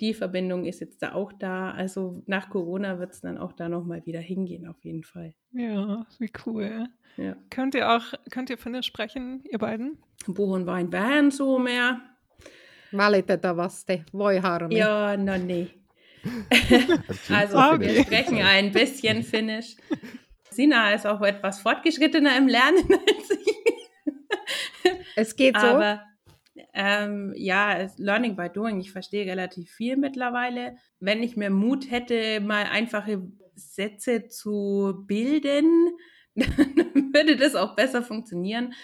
[0.00, 1.70] die Verbindung ist jetzt da auch da.
[1.70, 5.34] Also nach Corona wird es dann auch da nochmal wieder hingehen, auf jeden Fall.
[5.52, 6.88] Ja, wie cool.
[7.16, 7.36] Ja.
[7.50, 9.98] Könnt ihr auch, könnt ihr Finnisch sprechen, ihr beiden?
[10.34, 12.00] Puhun vain vähän suomea.
[12.92, 14.76] Valitettavasti, voi harmi.
[14.76, 15.68] Ja, no nee.
[17.28, 19.76] also wir sprechen ein bisschen Finnisch.
[20.50, 23.54] Sina ist auch etwas fortgeschrittener im Lernen als ich.
[25.16, 25.66] Es geht so.
[25.66, 26.02] Aber
[26.72, 28.80] ähm, ja, Learning by Doing.
[28.80, 30.76] Ich verstehe relativ viel mittlerweile.
[31.00, 33.22] Wenn ich mehr Mut hätte, mal einfache
[33.54, 35.90] Sätze zu bilden,
[36.34, 38.74] dann würde das auch besser funktionieren.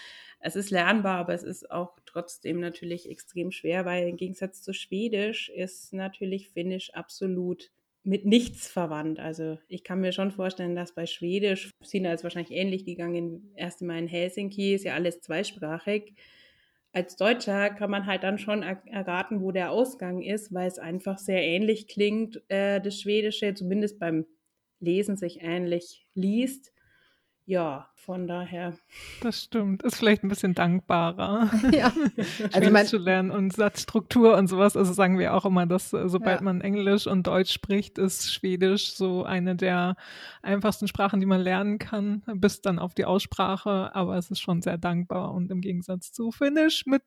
[0.43, 4.73] Es ist lernbar, aber es ist auch trotzdem natürlich extrem schwer, weil im Gegensatz zu
[4.73, 7.71] Schwedisch ist natürlich Finnisch absolut
[8.03, 9.19] mit nichts verwandt.
[9.19, 13.81] Also ich kann mir schon vorstellen, dass bei Schwedisch, Sina ist wahrscheinlich ähnlich gegangen, erst
[13.81, 16.15] einmal in Helsinki, ist ja alles zweisprachig.
[16.91, 21.19] Als Deutscher kann man halt dann schon erraten, wo der Ausgang ist, weil es einfach
[21.19, 24.25] sehr ähnlich klingt, äh, das Schwedische, zumindest beim
[24.79, 26.70] Lesen sich ähnlich liest
[27.51, 28.77] ja, von daher.
[29.19, 29.83] Das stimmt.
[29.83, 31.51] Ist vielleicht ein bisschen dankbarer.
[31.73, 31.91] Ja.
[32.53, 34.77] also mein, zu lernen und Satzstruktur und sowas.
[34.77, 36.43] Also sagen wir auch immer, dass äh, sobald ja.
[36.45, 39.97] man Englisch und Deutsch spricht, ist Schwedisch so eine der
[40.41, 43.93] einfachsten Sprachen, die man lernen kann, bis dann auf die Aussprache.
[43.93, 47.03] Aber es ist schon sehr dankbar und im Gegensatz zu Finnisch mit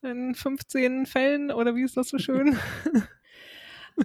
[0.00, 2.56] seinen 15 Fällen oder wie ist das so schön?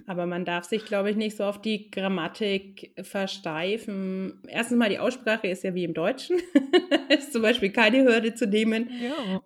[0.06, 4.42] Aber man darf sich, glaube ich, nicht so auf die Grammatik versteifen.
[4.48, 6.38] Erstens mal, die Aussprache ist ja wie im Deutschen.
[7.08, 8.90] ist zum Beispiel keine Hürde zu nehmen.
[9.00, 9.42] Ja.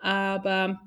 [0.00, 0.80] Aber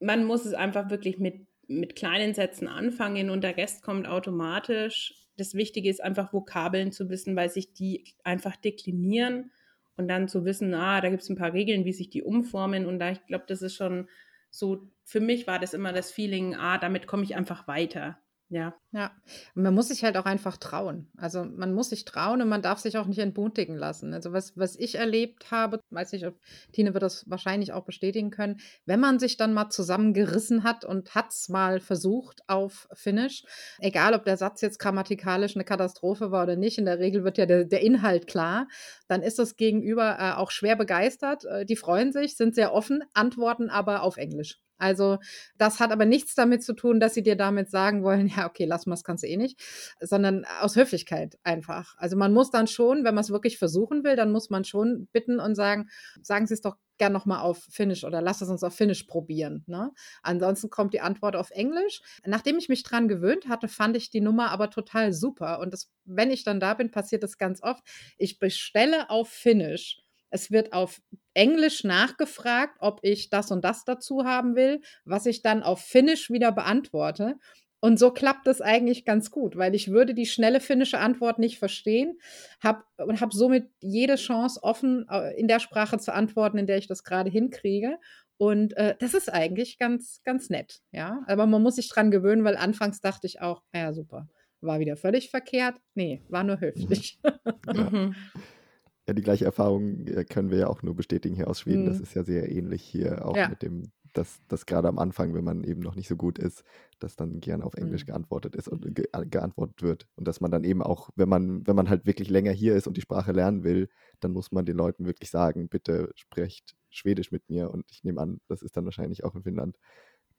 [0.00, 5.14] man muss es einfach wirklich mit, mit kleinen Sätzen anfangen und der Rest kommt automatisch.
[5.36, 9.50] Das Wichtige ist einfach Vokabeln zu wissen, weil sich die einfach deklinieren
[9.96, 12.86] und dann zu wissen, ah, da gibt es ein paar Regeln, wie sich die umformen.
[12.86, 14.08] Und da, ich glaube, das ist schon
[14.50, 18.18] so, für mich war das immer das Feeling, ah, damit komme ich einfach weiter.
[18.52, 18.74] Ja.
[18.90, 19.12] Ja.
[19.54, 21.10] Und man muss sich halt auch einfach trauen.
[21.16, 24.12] Also man muss sich trauen und man darf sich auch nicht entmutigen lassen.
[24.12, 26.38] Also was, was ich erlebt habe, weiß nicht, ob
[26.70, 31.14] Tine wird das wahrscheinlich auch bestätigen können, wenn man sich dann mal zusammengerissen hat und
[31.14, 33.44] hat es mal versucht auf Finnisch,
[33.78, 37.38] egal ob der Satz jetzt grammatikalisch eine Katastrophe war oder nicht, in der Regel wird
[37.38, 38.68] ja der, der Inhalt klar,
[39.08, 41.46] dann ist das Gegenüber äh, auch schwer begeistert.
[41.46, 44.60] Äh, die freuen sich, sind sehr offen, antworten aber auf Englisch.
[44.82, 45.18] Also
[45.58, 48.64] das hat aber nichts damit zu tun, dass sie dir damit sagen wollen, ja, okay,
[48.64, 49.60] lass mal, das kannst du eh nicht,
[50.00, 51.94] sondern aus Höflichkeit einfach.
[51.98, 55.06] Also man muss dann schon, wenn man es wirklich versuchen will, dann muss man schon
[55.12, 55.88] bitten und sagen,
[56.20, 59.64] sagen Sie es doch gern nochmal auf Finnisch oder lass es uns auf Finnisch probieren.
[59.66, 59.92] Ne?
[60.22, 62.02] Ansonsten kommt die Antwort auf Englisch.
[62.26, 65.60] Nachdem ich mich dran gewöhnt hatte, fand ich die Nummer aber total super.
[65.60, 67.84] Und das, wenn ich dann da bin, passiert das ganz oft.
[68.18, 71.00] Ich bestelle auf Finnisch es wird auf
[71.34, 76.30] Englisch nachgefragt, ob ich das und das dazu haben will, was ich dann auf Finnisch
[76.30, 77.36] wieder beantworte.
[77.80, 81.58] Und so klappt es eigentlich ganz gut, weil ich würde die schnelle finnische Antwort nicht
[81.58, 82.16] verstehen
[82.62, 86.78] hab, und habe somit jede Chance offen, äh, in der Sprache zu antworten, in der
[86.78, 87.98] ich das gerade hinkriege.
[88.36, 91.22] Und äh, das ist eigentlich ganz, ganz nett, ja.
[91.26, 94.28] Aber man muss sich dran gewöhnen, weil anfangs dachte ich auch, ja super,
[94.60, 95.76] war wieder völlig verkehrt.
[95.94, 97.18] Nee, war nur höflich.
[97.66, 98.10] Ja.
[99.06, 101.82] Ja, die gleiche Erfahrung äh, können wir ja auch nur bestätigen hier aus Schweden.
[101.82, 101.86] Mhm.
[101.88, 103.48] Das ist ja sehr ähnlich hier auch ja.
[103.48, 106.62] mit dem, dass das gerade am Anfang, wenn man eben noch nicht so gut ist,
[107.00, 108.08] dass dann gern auf Englisch mhm.
[108.08, 110.06] geantwortet ist und ge äh, geantwortet wird.
[110.14, 112.86] Und dass man dann eben auch, wenn man, wenn man halt wirklich länger hier ist
[112.86, 113.88] und die Sprache lernen will,
[114.20, 117.70] dann muss man den Leuten wirklich sagen, bitte sprecht Schwedisch mit mir.
[117.70, 119.78] Und ich nehme an, das ist dann wahrscheinlich auch in Finnland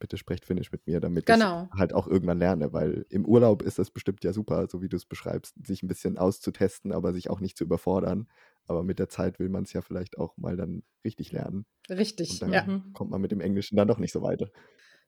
[0.03, 1.69] bitte sprecht Finnisch mit mir, damit Genau.
[1.73, 4.89] ich halt auch irgendwann lerne, weil im Urlaub ist das bestimmt ja super, so wie
[4.89, 8.27] du es beschreibst, sich ein bisschen auszutesten, aber sich auch nicht zu überfordern.
[8.67, 11.65] Aber mit der Zeit will man es ja vielleicht auch mal dann richtig lernen.
[11.89, 12.63] Richtig, Und dann ja.
[12.93, 14.49] Kommt man mit dem Englischen dann doch nicht so weiter.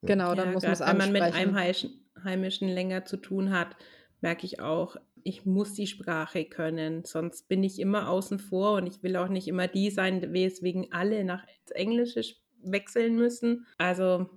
[0.06, 1.22] Genau, dann Ja, muss man es wenn man mit.
[1.22, 3.76] Einheimischen Heimischen länger zu tun hat,
[4.22, 8.88] merke ich auch, ich muss die Sprache können, sonst bin ich immer außen vor und
[8.88, 13.66] ich will auch nicht immer die sein, weswegen alle nach ins Englische sch- wechseln müssen.
[13.78, 14.30] Also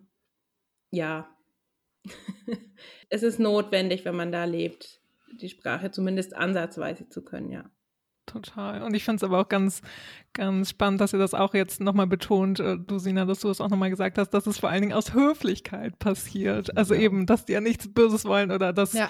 [0.90, 1.36] ja,
[3.10, 5.00] es ist notwendig, wenn man da lebt,
[5.40, 7.70] die Sprache zumindest ansatzweise zu können, ja.
[8.30, 8.82] Total.
[8.82, 9.80] Und ich finde es aber auch ganz,
[10.34, 13.60] ganz spannend, dass ihr das auch jetzt nochmal betont, äh, du Sina, dass du es
[13.60, 16.76] auch nochmal gesagt hast, dass es vor allen Dingen aus Höflichkeit passiert.
[16.76, 17.00] Also Ja.
[17.00, 19.08] eben, dass die ja nichts Böses wollen oder dass, Ja.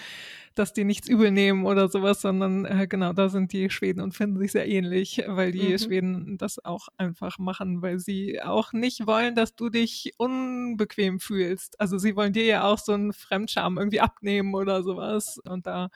[0.55, 4.13] Dass die nichts übel nehmen oder sowas, sondern äh, genau, da sind die Schweden und
[4.15, 5.79] finden sich sehr ähnlich, weil die Mhm.
[5.79, 11.81] Schweden das auch einfach machen, weil sie auch nicht wollen, dass du dich unbequem fühlst.
[11.81, 15.39] Also sie wollen dir ja auch so einen Fremdscham irgendwie abnehmen oder sowas.
[15.49, 15.91] Und da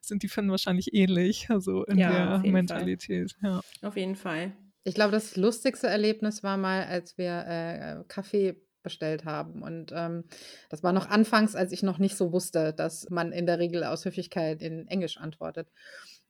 [0.00, 3.36] sind die Finnen wahrscheinlich ähnlich, also in Ja, der Mentalität.
[3.42, 3.60] Ja.
[3.82, 4.52] Auf jeden Fall.
[4.84, 9.62] Ich glaube, das lustigste Erlebnis war mal, als wir äh, Kaffee bestellt haben.
[9.62, 10.24] Und ähm,
[10.68, 13.84] das war noch anfangs, als ich noch nicht so wusste, dass man in der Regel
[13.84, 15.68] aus Höflichkeit in Englisch antwortet.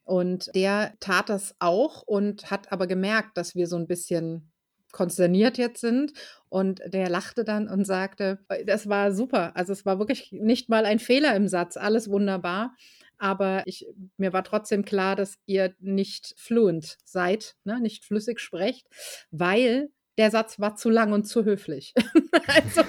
[0.05, 4.51] Und der tat das auch und hat aber gemerkt, dass wir so ein bisschen
[4.93, 6.13] konsterniert jetzt sind.
[6.49, 9.55] Und der lachte dann und sagte, äh, das war super.
[9.57, 12.75] Also es war wirklich nicht mal ein Fehler im Satz, alles wunderbar.
[13.19, 17.81] Aber ich, mir war trotzdem klar, dass ihr nicht fluent seid, ne?
[17.81, 18.87] nicht flüssig sprecht,
[19.31, 21.95] weil der Satz war zu lang und zu höflich.
[22.47, 22.83] also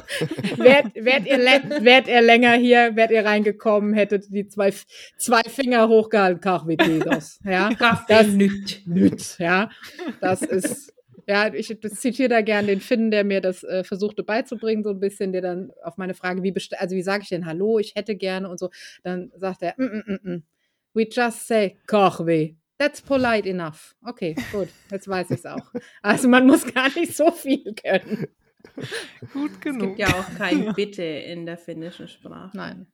[0.57, 1.37] wärt, wärt, ihr
[1.83, 4.73] wärt ihr länger hier, wärt ihr reingekommen, hättet die zwei,
[5.17, 7.39] zwei Finger hochgehalten, Kachvitidos.
[7.45, 7.69] Ja,
[8.07, 9.69] das nüt, nüt, ja.
[10.21, 10.91] Das ist,
[11.27, 14.99] ja, ich zitiere da gern den Finn, der mir das äh, versuchte beizubringen, so ein
[14.99, 18.15] bisschen, der dann auf meine Frage, wie also wie sage ich denn Hallo, ich hätte
[18.15, 18.71] gerne und so,
[19.03, 20.43] dann sagt er, mm, mm, mm, mm.
[20.95, 22.58] we just say Kahve.
[22.79, 23.95] That's polite enough.
[24.03, 25.73] Okay, gut, jetzt weiß ich es auch.
[26.01, 28.27] Also man muss gar nicht so viel können.
[29.33, 29.97] Gut Es genug.
[29.97, 32.55] gibt ja auch kein Bitte in der finnischen Sprache.
[32.55, 32.87] Nein.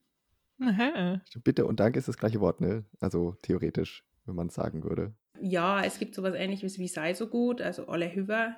[0.60, 1.22] Aha.
[1.44, 2.86] Bitte und Danke ist das gleiche Wort, ne?
[3.00, 5.14] Also theoretisch, wenn man es sagen würde.
[5.40, 8.56] Ja, es gibt sowas ähnliches wie sei so gut, also alle Hüver.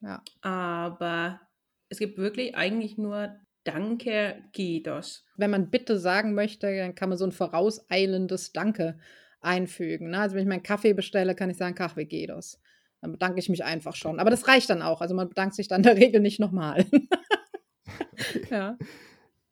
[0.00, 0.22] Ja.
[0.42, 1.40] Aber
[1.88, 5.24] es gibt wirklich eigentlich nur Danke, Kiitos.
[5.36, 8.98] Wenn man Bitte sagen möchte, dann kann man so ein vorauseilendes Danke
[9.40, 10.10] einfügen.
[10.10, 10.18] Ne?
[10.20, 12.60] Also wenn ich meinen Kaffee bestelle, kann ich sagen, Kaffee Gedos.
[13.00, 14.20] Dann bedanke ich mich einfach schon.
[14.20, 15.00] Aber das reicht dann auch.
[15.00, 16.84] Also man bedankt sich dann in der Regel nicht nochmal.
[18.50, 18.76] ja.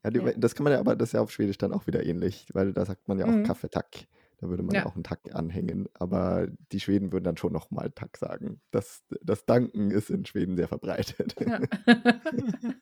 [0.03, 0.31] Ja, die, Ja.
[0.37, 2.73] das kann man ja, aber das ist ja auf Schwedisch dann auch wieder ähnlich, weil
[2.73, 3.43] da sagt man ja auch Mhm.
[3.43, 4.07] Kaffeetack.
[4.41, 4.85] Da würde man Ja.
[4.85, 5.87] auch einen Tack anhängen.
[5.93, 8.61] Aber die Schweden würden dann schon nochmal Tack sagen.
[8.71, 11.35] Das, das Danken ist in Schweden sehr verbreitet.
[11.39, 11.59] ja.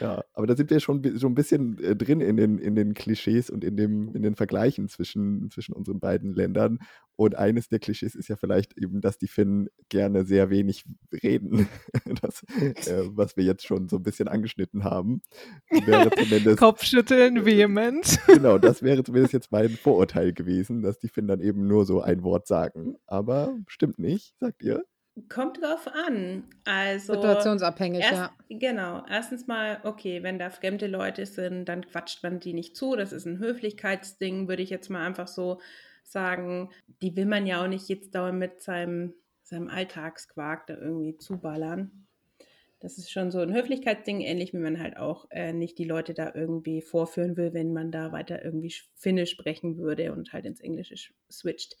[0.00, 2.94] Ja, aber da sind wir schon, schon ein bisschen äh, drin in den, in den
[2.94, 6.78] Klischees und in, dem, in den Vergleichen zwischen, zwischen unseren beiden Ländern.
[7.16, 10.84] Und eines der Klischees ist ja vielleicht eben, dass die Finnen gerne sehr wenig
[11.22, 11.68] reden.
[12.22, 12.42] Das,
[12.86, 15.22] äh, was wir jetzt schon so ein bisschen angeschnitten haben.
[15.70, 18.18] Wäre zumindest, Kopfschütteln, vehement.
[18.26, 22.00] genau, das wäre zumindest jetzt mein Vorurteil gewesen, dass die Finnen dann eben nur so
[22.00, 22.96] ein Wort sagen.
[23.06, 24.84] Aber stimmt nicht, sagt ihr?
[25.28, 26.44] Kommt drauf an.
[26.64, 28.30] Also Situationsabhängig, erst, ja.
[28.48, 29.04] Genau.
[29.08, 32.96] Erstens mal, okay, wenn da fremde Leute sind, dann quatscht man die nicht zu.
[32.96, 35.60] Das ist ein Höflichkeitsding, würde ich jetzt mal einfach so
[36.10, 36.70] sagen.
[37.02, 42.06] Die will man ja auch nicht jetzt dauernd mit seinem, seinem Alltagsquark da irgendwie zuballern.
[42.80, 46.12] Das ist schon so ein Höflichkeitsding, ähnlich wie man halt auch äh, nicht die Leute
[46.12, 50.44] da irgendwie vorführen will, wenn man da weiter irgendwie Sch- Finnisch sprechen würde und halt
[50.44, 51.76] ins Englische sch- switcht.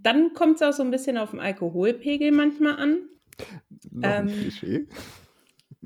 [0.00, 3.08] Dann kommt es auch so ein bisschen auf den Alkoholpegel manchmal an.
[3.90, 4.86] Noch ein Ähm, Klischee.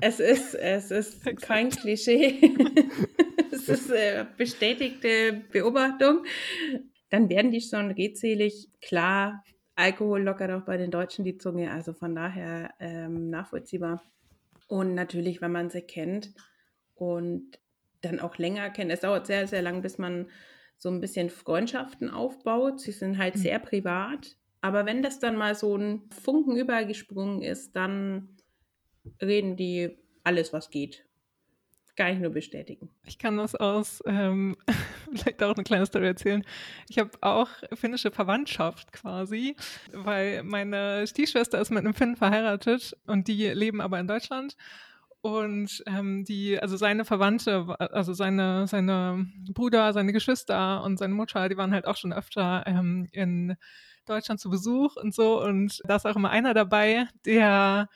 [0.01, 2.39] Es ist, es ist kein Klischee.
[3.51, 6.25] es ist äh, bestätigte Beobachtung.
[7.09, 8.69] Dann werden die schon redselig.
[8.81, 9.43] Klar,
[9.75, 14.03] Alkohol lockert auch bei den Deutschen die Zunge, also von daher ähm, nachvollziehbar.
[14.67, 16.33] Und natürlich, wenn man sie kennt
[16.95, 17.59] und
[18.01, 18.91] dann auch länger kennt.
[18.91, 20.29] Es dauert sehr, sehr lang, bis man
[20.77, 22.79] so ein bisschen Freundschaften aufbaut.
[22.79, 23.39] Sie sind halt Mhm.
[23.39, 24.37] sehr privat.
[24.61, 28.37] Aber wenn das dann mal so ein Funken übergesprungen ist, dann
[29.21, 31.08] reden die alles, was geht.
[31.99, 32.87] Kann ich nur bestätigen.
[33.05, 34.55] Ich kann das aus, ähm,
[35.13, 36.45] vielleicht auch eine kleine Story erzählen.
[36.87, 39.57] Ich habe auch finnische Verwandtschaft quasi,
[39.91, 44.55] weil meine Stiefschwester ist mit einem Finn verheiratet und die leben aber in Deutschland.
[45.19, 51.49] Und ähm, die, also seine Verwandte, also seine, seine Brüder, seine Geschwister und seine Mutter,
[51.49, 53.57] die waren halt auch schon öfter ähm, in
[54.05, 55.43] Deutschland zu Besuch und so.
[55.43, 57.89] Und da ist auch immer einer dabei, der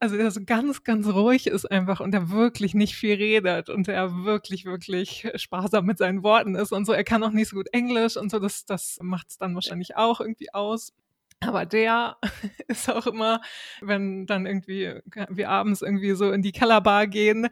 [0.00, 3.86] also der so ganz, ganz ruhig ist einfach und der wirklich nicht viel redet und
[3.86, 6.92] der wirklich, wirklich sparsam mit seinen Worten ist und so.
[6.92, 9.96] Er kann auch nicht so gut Englisch und so, das, das macht es dann wahrscheinlich
[9.96, 10.92] auch irgendwie aus.
[11.40, 12.16] Aber der
[12.68, 13.40] ist auch immer,
[13.80, 14.94] wenn dann irgendwie
[15.28, 17.48] wir abends irgendwie so in die Kellerbar gehen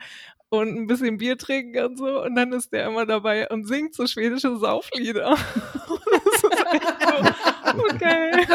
[0.49, 2.23] und ein bisschen Bier trinken und so.
[2.23, 5.31] Und dann ist der immer dabei und singt so schwedische Sauflieder.
[5.71, 8.47] das ist echt so, okay.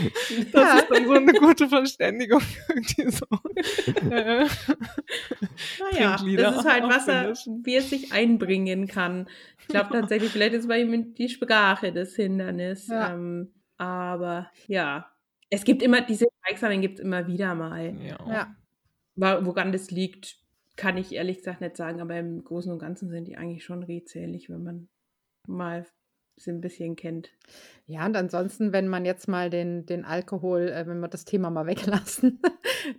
[0.52, 0.78] Das ja.
[0.78, 2.42] ist dann so eine gute Verständigung.
[2.68, 3.26] Irgendwie so.
[4.10, 4.44] Äh,
[5.92, 7.34] naja, das ist halt, was er,
[7.64, 9.28] wie es sich einbringen kann.
[9.60, 12.88] Ich glaube tatsächlich, vielleicht ist bei ihm die Sprache das Hindernis.
[12.88, 13.12] Ja.
[13.12, 15.10] Ähm, aber ja,
[15.48, 17.96] es gibt immer, diese Examen gibt es immer wieder mal.
[18.26, 18.54] Ja.
[19.16, 20.36] Woran das liegt,
[20.76, 23.82] kann ich ehrlich gesagt nicht sagen, aber im Großen und Ganzen sind die eigentlich schon
[23.82, 24.88] redselig, wenn man
[25.46, 25.86] mal
[26.40, 27.30] sie ein bisschen kennt.
[27.86, 31.50] Ja, und ansonsten, wenn man jetzt mal den, den Alkohol, äh, wenn wir das Thema
[31.50, 32.40] mal weglassen,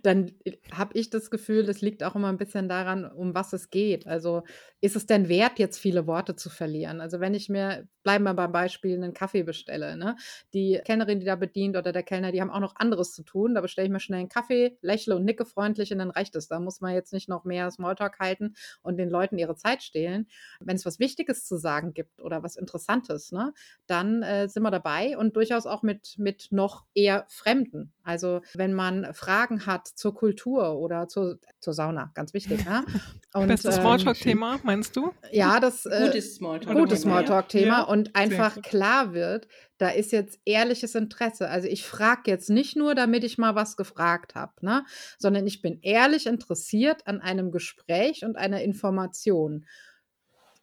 [0.02, 3.52] dann äh, habe ich das Gefühl, das liegt auch immer ein bisschen daran, um was
[3.52, 4.06] es geht.
[4.06, 4.42] Also
[4.82, 7.00] ist es denn wert, jetzt viele Worte zu verlieren?
[7.00, 10.16] Also wenn ich mir, bleiben wir beim Beispiel, einen Kaffee bestelle, ne?
[10.52, 13.54] die Kellnerin, die da bedient oder der Kellner, die haben auch noch anderes zu tun.
[13.54, 16.48] Da bestelle ich mir schnell einen Kaffee, lächle und nicke freundlich und dann reicht es.
[16.48, 20.26] Da muss man jetzt nicht noch mehr Smalltalk halten und den Leuten ihre Zeit stehlen.
[20.58, 23.54] Wenn es was Wichtiges zu sagen gibt oder was Interessantes, ne?
[23.86, 27.92] dann äh, sind wir dabei und durchaus auch mit, mit noch eher Fremden.
[28.02, 32.64] Also wenn man Fragen hat zur Kultur oder zur, zur Sauna, ganz wichtig.
[32.64, 32.84] Ne?
[33.34, 35.12] Und, Bestes ähm, Smalltalk-Thema, meinst du?
[35.30, 36.80] Ja, das äh, gutes Smalltalk-Thema.
[36.80, 37.82] Gutes Smalltalk-Thema ja.
[37.82, 41.48] und einfach klar wird, da ist jetzt ehrliches Interesse.
[41.48, 44.84] Also ich frage jetzt nicht nur, damit ich mal was gefragt habe, ne?
[45.18, 49.66] sondern ich bin ehrlich interessiert an einem Gespräch und einer Information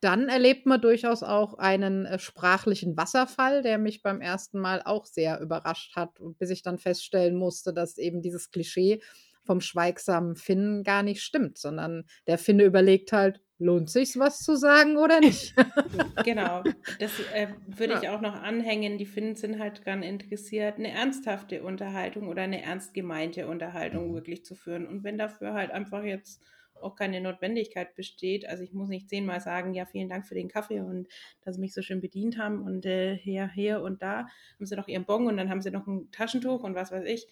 [0.02, 5.06] dann erlebt man durchaus auch einen äh, sprachlichen Wasserfall, der mich beim ersten Mal auch
[5.06, 9.02] sehr überrascht hat, bis ich dann feststellen musste, dass eben dieses Klischee
[9.44, 14.56] vom schweigsamen Finnen gar nicht stimmt, sondern der Finne überlegt halt, lohnt sich's was zu
[14.56, 15.54] sagen oder nicht?
[16.24, 16.64] genau,
[17.00, 18.02] das äh, würde ja.
[18.02, 18.98] ich auch noch anhängen.
[18.98, 24.46] Die Finnen sind halt ganz interessiert, eine ernsthafte Unterhaltung oder eine ernst gemeinte Unterhaltung wirklich
[24.46, 24.88] zu führen.
[24.88, 26.42] Und wenn dafür halt einfach jetzt
[26.82, 28.48] auch keine Notwendigkeit besteht.
[28.48, 31.08] Also ich muss nicht zehnmal sagen, ja, vielen Dank für den Kaffee und
[31.42, 34.76] dass sie mich so schön bedient haben und äh, hier, hier und da haben sie
[34.76, 37.28] noch ihren Bon und dann haben sie noch ein Taschentuch und was weiß ich.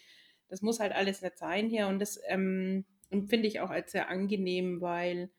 [0.50, 4.10] Das muss halt alles nicht sein hier und das ähm, empfinde ich auch als sehr
[4.10, 5.30] angenehm, weil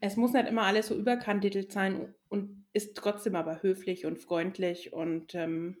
[0.00, 4.92] es muss nicht immer alles so überkandidelt sein und ist trotzdem aber höflich und freundlich
[4.92, 5.78] und ähm,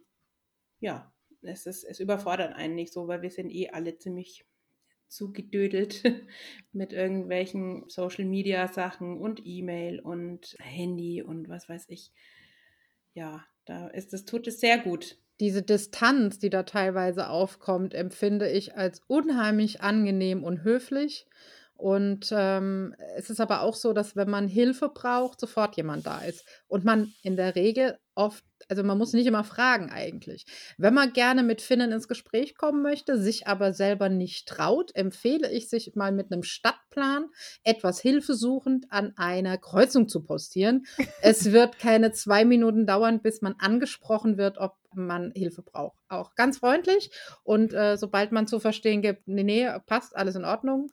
[0.80, 4.44] ja, es, ist, es überfordert einen nicht so, weil wir sind eh alle ziemlich
[5.08, 6.02] zugedödelt
[6.72, 12.12] mit irgendwelchen Social Media Sachen und E-Mail und Handy und was weiß ich.
[13.14, 15.18] Ja, da ist es, tut es sehr gut.
[15.40, 21.26] Diese Distanz, die da teilweise aufkommt, empfinde ich als unheimlich angenehm und höflich.
[21.78, 26.18] Und ähm, es ist aber auch so, dass wenn man Hilfe braucht, sofort jemand da
[26.22, 26.44] ist.
[26.66, 30.44] Und man in der Regel oft, also man muss nicht immer fragen eigentlich.
[30.76, 35.48] Wenn man gerne mit Finnen ins Gespräch kommen möchte, sich aber selber nicht traut, empfehle
[35.52, 37.26] ich sich mal mit einem Stadtplan
[37.62, 40.84] etwas hilfesuchend an einer Kreuzung zu postieren.
[41.22, 46.02] es wird keine zwei Minuten dauern, bis man angesprochen wird, ob man Hilfe braucht.
[46.08, 47.12] Auch ganz freundlich.
[47.44, 50.90] Und äh, sobald man zu verstehen gibt, nee, nee, passt, alles in Ordnung,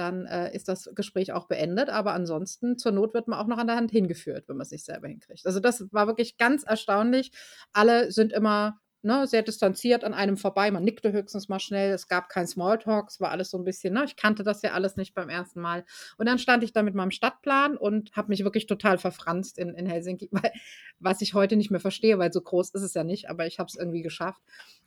[0.00, 1.90] dann äh, ist das Gespräch auch beendet.
[1.90, 4.72] Aber ansonsten, zur Not wird man auch noch an der Hand hingeführt, wenn man es
[4.72, 5.46] nicht selber hinkriegt.
[5.46, 7.30] Also das war wirklich ganz erstaunlich.
[7.72, 10.70] Alle sind immer ne, sehr distanziert an einem vorbei.
[10.70, 11.92] Man nickte höchstens mal schnell.
[11.92, 13.08] Es gab kein Smalltalk.
[13.08, 15.60] Es war alles so ein bisschen, ne, ich kannte das ja alles nicht beim ersten
[15.60, 15.84] Mal.
[16.18, 19.74] Und dann stand ich da mit meinem Stadtplan und habe mich wirklich total verfranst in,
[19.74, 20.52] in Helsinki, weil,
[20.98, 23.58] was ich heute nicht mehr verstehe, weil so groß ist es ja nicht, aber ich
[23.58, 24.42] habe es irgendwie geschafft.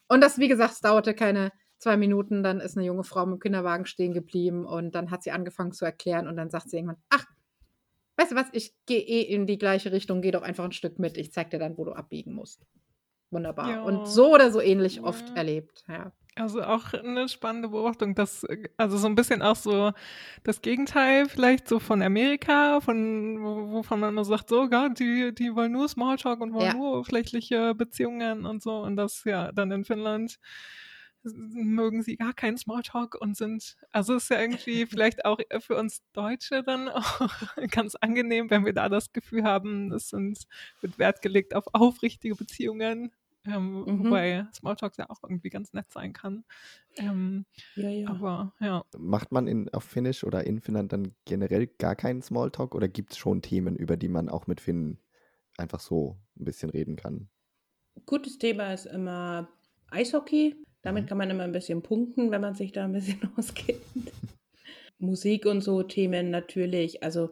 [0.07, 1.51] Und das, wie gesagt, es dauerte keine
[1.83, 5.21] zwei Minuten, dann ist eine junge Frau mit dem Kinderwagen stehen geblieben und dann hat
[5.21, 7.25] sie angefangen zu erklären und dann sagt sie irgendwann, ach,
[8.17, 10.97] weißt du was, ich gehe eh in die gleiche Richtung, geh doch einfach ein Stück
[10.97, 12.65] mit, ich zeig dir dann, wo du abbiegen musst.
[13.31, 13.69] Wunderbar.
[13.69, 13.81] Ja.
[13.83, 15.03] Und so oder so ähnlich ja.
[15.03, 16.11] oft erlebt, ja.
[16.35, 18.43] Also auch eine spannende Beobachtung, dass
[18.77, 19.91] also so ein bisschen auch so
[20.43, 23.39] das Gegenteil vielleicht so von Amerika, von
[23.71, 26.73] wovon man immer sagt, so, ja, die, die wollen nur Smalltalk und wollen ja.
[26.73, 30.39] nur flächliche Beziehungen und so und das ja dann in Finnland
[31.23, 36.01] mögen sie gar keinen Smalltalk und sind, also ist ja irgendwie vielleicht auch für uns
[36.13, 37.29] Deutsche dann auch
[37.71, 40.43] ganz angenehm, wenn wir da das Gefühl haben, es sind,
[40.81, 43.11] wird Wert gelegt auf aufrichtige Beziehungen,
[43.45, 44.05] ähm, mhm.
[44.05, 46.45] wobei Smalltalk ja auch irgendwie ganz nett sein kann.
[46.95, 47.45] Ähm,
[47.75, 48.07] ja, ja.
[48.07, 48.85] Aber ja.
[48.97, 53.11] Macht man in, auf Finnisch oder in Finnland dann generell gar keinen Smalltalk oder gibt
[53.11, 54.99] es schon Themen, über die man auch mit Finnen
[55.57, 57.29] einfach so ein bisschen reden kann?
[58.05, 59.49] Gutes Thema ist immer
[59.91, 61.07] Eishockey Damit mhm.
[61.07, 63.81] kann man immer ein bisschen punkten, wenn man sich da ein bisschen auskennt.
[64.99, 67.03] Musik und so Themen natürlich.
[67.03, 67.31] Also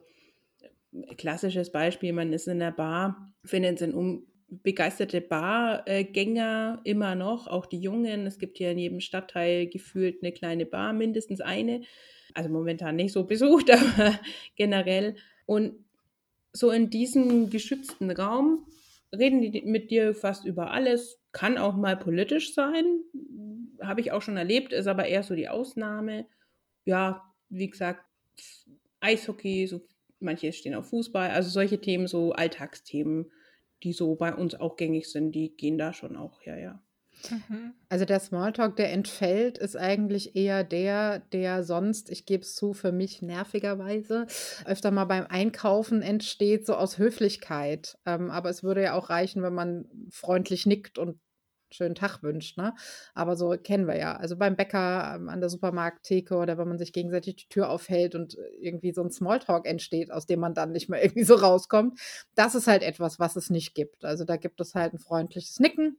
[1.18, 4.26] klassisches Beispiel, man ist in der Bar, findet sind um
[4.64, 8.28] begeisterte Bargänger immer noch, auch die Jungen.
[8.28, 11.84] Es gibt hier in jedem Stadtteil gefühlt eine kleine Bar, mindestens eine.
[12.34, 14.20] Also momentan nicht so besucht, aber
[14.56, 15.16] generell.
[15.46, 15.76] Und
[16.54, 18.66] so in diesem geschützten Raum
[19.18, 21.21] reden die mit dir fast über alles.
[21.32, 23.02] Kann auch mal politisch sein,
[23.82, 26.26] habe ich auch schon erlebt, ist aber eher so die Ausnahme.
[26.86, 28.04] Ja, wie gesagt,
[29.00, 29.82] Eishockey, so
[30.20, 33.32] manche stehen auf Fußball, also solche Themen, so Alltagsthemen,
[33.84, 36.84] die so bei uns auch gängig sind, die gehen da schon auch, ja, ja.
[37.30, 37.74] Mhm.
[37.90, 42.74] Also der Smalltalk, der entfällt, ist eigentlich eher der, der sonst, ich gebe es zu,
[42.74, 44.28] für mich nervigerweise
[44.66, 47.98] öfter mal beim Einkaufen entsteht, so aus Höflichkeit.
[48.06, 51.20] Ähm, aber es würde ja auch reichen, wenn man freundlich nickt und
[51.74, 52.74] schönen Tag wünscht, ne?
[53.14, 54.16] Aber so kennen wir ja.
[54.16, 58.16] Also beim Bäcker, ähm, an der Supermarkttheke oder wenn man sich gegenseitig die Tür aufhält
[58.16, 62.00] und irgendwie so ein Smalltalk entsteht, aus dem man dann nicht mehr irgendwie so rauskommt.
[62.36, 64.06] Das ist halt etwas, was es nicht gibt.
[64.06, 65.98] Also da gibt es halt ein freundliches Nicken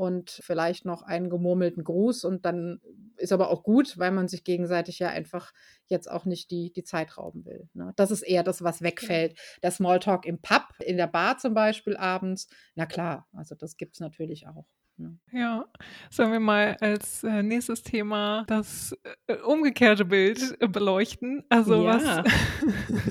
[0.00, 2.80] und vielleicht noch einen gemurmelten Gruß und dann
[3.18, 5.52] ist aber auch gut, weil man sich gegenseitig ja einfach
[5.88, 7.68] jetzt auch nicht die, die Zeit rauben will.
[7.74, 7.92] Ne?
[7.96, 9.38] Das ist eher das, was wegfällt.
[9.62, 13.96] Der Smalltalk im Pub, in der Bar zum Beispiel abends, na klar, also das gibt
[13.96, 14.64] es natürlich auch.
[14.96, 15.18] Ne?
[15.32, 15.66] Ja,
[16.08, 18.96] sollen wir mal als äh, nächstes Thema das
[19.26, 21.44] äh, umgekehrte Bild äh, beleuchten?
[21.50, 22.24] Also ja.
[22.24, 22.32] was,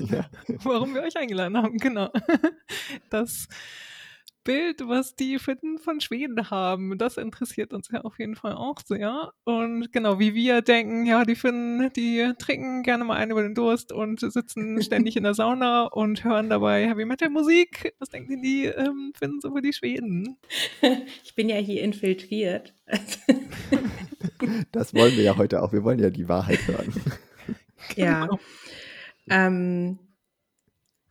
[0.10, 0.28] ja.
[0.64, 2.10] warum wir euch eingeladen haben, genau.
[3.10, 3.46] Das
[4.44, 6.96] Bild, was die Finnen von Schweden haben.
[6.98, 9.32] Das interessiert uns ja auf jeden Fall auch sehr.
[9.44, 13.54] Und genau, wie wir denken, ja, die Finnen, die trinken gerne mal einen über den
[13.54, 17.94] Durst und sitzen ständig in der Sauna und hören dabei Heavy Metal Musik.
[17.98, 20.36] Was denken die ähm, Finnen so über die Schweden?
[21.24, 22.74] Ich bin ja hier infiltriert.
[24.72, 25.72] das wollen wir ja heute auch.
[25.72, 26.92] Wir wollen ja die Wahrheit hören.
[27.96, 28.26] Ja.
[28.26, 28.38] Genau.
[29.28, 29.98] Ähm,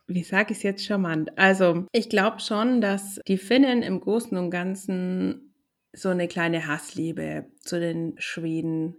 [0.09, 1.37] wie sage ich es jetzt charmant?
[1.37, 5.53] Also, ich glaube schon, dass die Finnen im Großen und Ganzen
[5.93, 8.95] so eine kleine Hassliebe zu den Schweden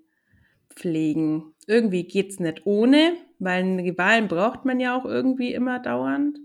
[0.75, 1.55] pflegen.
[1.67, 6.39] Irgendwie geht es nicht ohne, weil Rivalen braucht man ja auch irgendwie immer dauernd.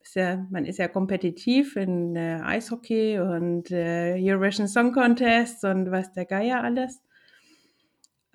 [0.00, 5.90] Ist ja, man ist ja kompetitiv in äh, Eishockey und äh, Eurovision Song Contest und
[5.90, 7.02] was der Geier alles.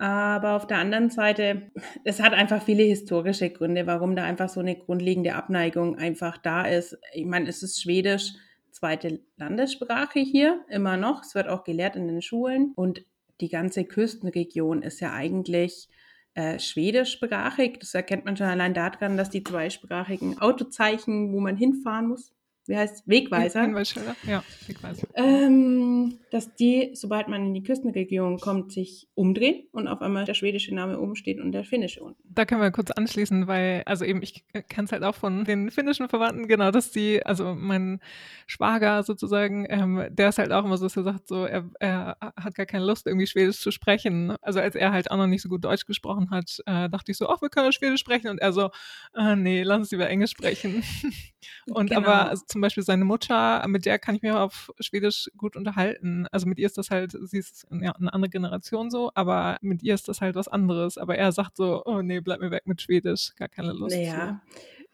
[0.04, 1.70] Aber auf der anderen Seite,
[2.04, 6.66] es hat einfach viele historische Gründe, warum da einfach so eine grundlegende Abneigung einfach da
[6.66, 6.98] ist.
[7.14, 8.34] Ich meine, es ist Schwedisch
[8.70, 11.22] zweite Landessprache hier immer noch.
[11.22, 13.02] Es wird auch gelehrt in den Schulen und
[13.40, 15.88] die ganze Küstenregion ist ja eigentlich
[16.34, 17.78] äh, schwedischsprachig.
[17.78, 22.33] Das erkennt man schon allein daran, dass die zweisprachigen Autozeichen, wo man hinfahren muss,
[22.66, 23.62] wie heißt Wegweiser.
[23.62, 25.06] Hinweisschilder, ja, Wegweiser.
[25.14, 30.34] Ähm, dass die, sobald man in die Küstenregion kommt, sich umdrehen und auf einmal der
[30.34, 32.22] schwedische Name oben steht und der finnische unten.
[32.24, 35.70] Da können wir kurz anschließen, weil, also eben, ich kenne es halt auch von den
[35.70, 38.00] finnischen Verwandten, genau, dass die, also mein
[38.46, 42.16] Schwager sozusagen, ähm, der ist halt auch immer so, dass er sagt, so, er, er
[42.20, 44.36] hat gar keine Lust, irgendwie Schwedisch zu sprechen.
[44.42, 47.18] Also als er halt auch noch nicht so gut Deutsch gesprochen hat, äh, dachte ich
[47.18, 48.28] so, ach, wir können Schwedisch sprechen.
[48.28, 48.70] Und er so,
[49.14, 50.82] äh, nee, lass uns lieber Englisch sprechen.
[51.66, 52.00] und genau.
[52.00, 56.28] aber also, zum Beispiel seine Mutter, mit der kann ich mich auf Schwedisch gut unterhalten.
[56.30, 59.82] Also mit ihr ist das halt, sie ist ja, eine andere Generation so, aber mit
[59.82, 60.96] ihr ist das halt was anderes.
[60.96, 63.96] Aber er sagt so, oh nee, bleib mir weg mit Schwedisch, gar keine Lust.
[63.96, 64.40] Naja,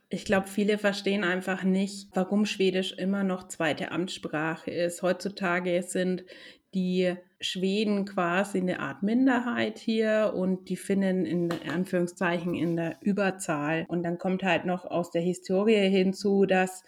[0.08, 5.02] ich glaube, viele verstehen einfach nicht, warum Schwedisch immer noch zweite Amtssprache ist.
[5.02, 6.24] Heutzutage sind
[6.72, 13.84] die Schweden quasi eine Art Minderheit hier und die Finnen in Anführungszeichen in der Überzahl.
[13.88, 16.84] Und dann kommt halt noch aus der Historie hinzu, dass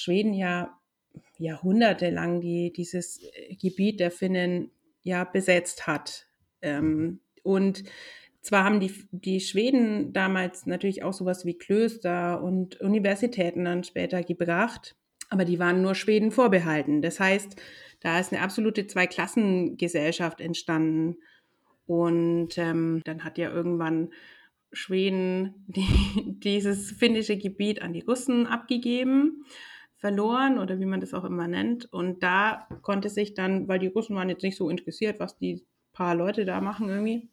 [0.00, 0.78] Schweden ja
[1.38, 3.20] jahrhundertelang die, dieses
[3.60, 4.70] Gebiet der Finnen
[5.02, 6.26] ja besetzt hat.
[6.62, 7.84] Ähm, und
[8.42, 14.22] zwar haben die, die Schweden damals natürlich auch sowas wie Klöster und Universitäten dann später
[14.22, 14.96] gebracht,
[15.28, 17.02] aber die waren nur Schweden vorbehalten.
[17.02, 17.56] Das heißt,
[18.00, 21.16] da ist eine absolute Zweiklassengesellschaft entstanden.
[21.86, 24.12] Und ähm, dann hat ja irgendwann
[24.72, 29.44] Schweden die, dieses finnische Gebiet an die Russen abgegeben,
[30.00, 31.92] verloren oder wie man das auch immer nennt.
[31.92, 35.64] Und da konnte sich dann, weil die Russen waren jetzt nicht so interessiert, was die
[35.92, 37.30] paar Leute da machen irgendwie,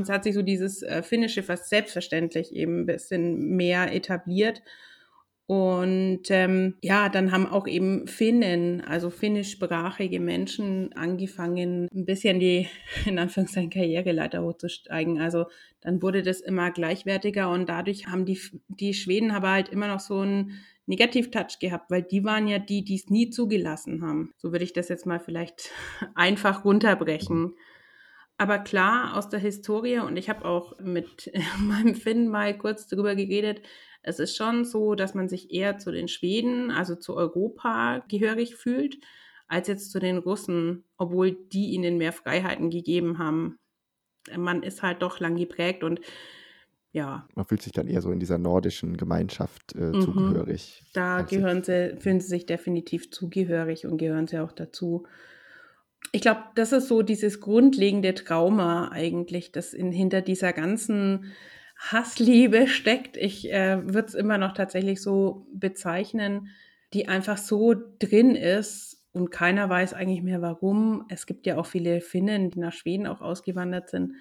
[0.00, 4.62] es hat sich so dieses äh, Finnische fast selbstverständlich eben ein bisschen mehr etabliert.
[5.46, 12.68] Und ähm, ja, dann haben auch eben Finnen, also finnischsprachige Menschen, angefangen, ein bisschen die,
[13.06, 15.20] in Anführungszeichen, Karriereleiter hochzusteigen.
[15.20, 15.46] Also
[15.80, 20.00] dann wurde das immer gleichwertiger und dadurch haben die, die Schweden aber halt immer noch
[20.00, 24.32] so einen Negativ-Touch gehabt, weil die waren ja die, die es nie zugelassen haben.
[24.36, 25.70] So würde ich das jetzt mal vielleicht
[26.14, 27.54] einfach runterbrechen.
[28.38, 31.30] Aber klar, aus der Historie, und ich habe auch mit
[31.60, 33.62] meinem Finn mal kurz darüber geredet,
[34.02, 38.56] es ist schon so, dass man sich eher zu den Schweden, also zu Europa gehörig
[38.56, 38.98] fühlt,
[39.46, 43.58] als jetzt zu den Russen, obwohl die ihnen mehr Freiheiten gegeben haben.
[44.36, 46.00] Man ist halt doch lang geprägt und
[46.92, 47.26] ja.
[47.34, 50.02] Man fühlt sich dann eher so in dieser nordischen Gemeinschaft äh, mhm.
[50.02, 50.84] zugehörig.
[50.92, 55.06] Da gehören sie, fühlen sie sich definitiv zugehörig und gehören sie auch dazu.
[56.12, 61.32] Ich glaube, das ist so dieses grundlegende Trauma eigentlich, das in, hinter dieser ganzen
[61.78, 63.16] Hassliebe steckt.
[63.16, 66.48] Ich äh, würde es immer noch tatsächlich so bezeichnen,
[66.92, 71.06] die einfach so drin ist und keiner weiß eigentlich mehr warum.
[71.08, 74.12] Es gibt ja auch viele Finnen, die nach Schweden auch ausgewandert sind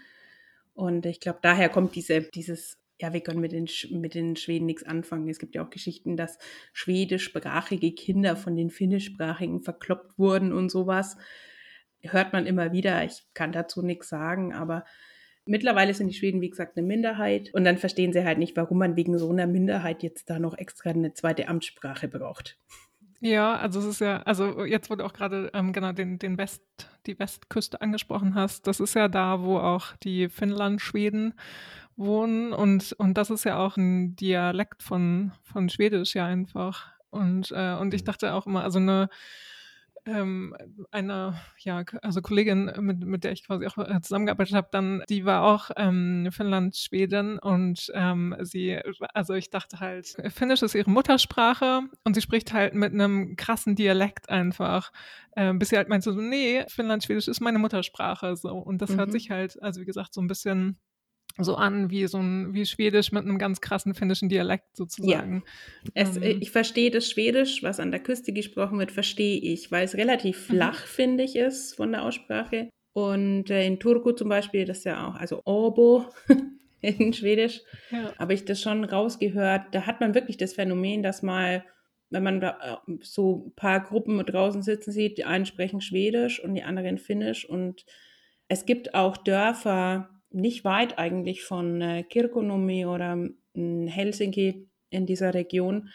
[0.74, 4.65] und ich glaube, daher kommt diese, dieses, ja, wir können mit den, mit den Schweden
[4.65, 5.30] nichts anfangen.
[5.30, 6.38] Es gibt ja auch Geschichten, dass
[6.74, 11.17] schwedischsprachige Kinder von den finnischsprachigen verkloppt wurden und sowas.
[12.01, 13.03] Hört man immer wieder.
[13.03, 14.86] Ich kann dazu nichts sagen, aber
[15.45, 17.49] Mittlerweile sind die Schweden, wie gesagt, eine Minderheit.
[17.53, 20.57] Und dann verstehen sie halt nicht, warum man wegen so einer Minderheit jetzt da noch
[20.57, 22.59] extra eine zweite Amtssprache braucht.
[23.24, 26.63] Ja, also es ist ja, also jetzt wurde auch gerade ähm, genau den, den West,
[27.05, 31.36] die Westküste angesprochen hast, das ist ja da, wo auch die Finnland-Schweden
[31.95, 36.88] wohnen und, und das ist ja auch ein Dialekt von, von Schwedisch ja einfach.
[37.11, 38.05] Und, äh, und ich mhm.
[38.05, 39.07] dachte auch immer, also eine
[40.06, 40.56] ähm,
[40.89, 45.26] eine, ja, also Kollegin, mit, mit der ich quasi auch äh, zusammengearbeitet habe, dann, die
[45.26, 48.80] war auch ähm, Finnland, Schweden und ähm, sie,
[49.14, 53.76] also ich dachte halt, Finnisch ist ihre Muttersprache und sie spricht halt mit einem krassen
[53.76, 54.91] Dialekt einfach,
[55.36, 58.91] ähm, bis sie halt meinte so, nee, Finnland, Schwedisch ist meine Muttersprache, so und das
[58.91, 58.97] mhm.
[58.97, 60.80] hört sich halt, also wie gesagt, so ein bisschen
[61.44, 65.44] so an wie so ein wie Schwedisch mit einem ganz krassen finnischen Dialekt sozusagen.
[65.84, 65.92] Ja.
[65.94, 66.38] Es, ähm.
[66.42, 70.50] Ich verstehe das Schwedisch, was an der Küste gesprochen wird, verstehe ich, weil es relativ
[70.50, 70.54] mhm.
[70.54, 70.88] flach, mhm.
[70.88, 72.70] finde ich, ist von der Aussprache.
[72.94, 76.10] Und äh, in Turku zum Beispiel, das ist ja auch, also Orbo
[76.82, 78.14] in Schwedisch, ja.
[78.18, 79.68] habe ich das schon rausgehört.
[79.72, 81.64] Da hat man wirklich das Phänomen, dass mal,
[82.10, 86.44] wenn man da äh, so ein paar Gruppen draußen sitzen sieht, die einen sprechen Schwedisch
[86.44, 87.48] und die anderen Finnisch.
[87.48, 87.86] Und
[88.50, 93.18] es gibt auch Dörfer, nicht weit eigentlich von äh, Kirkonummi oder
[93.56, 95.90] äh, Helsinki in dieser Region,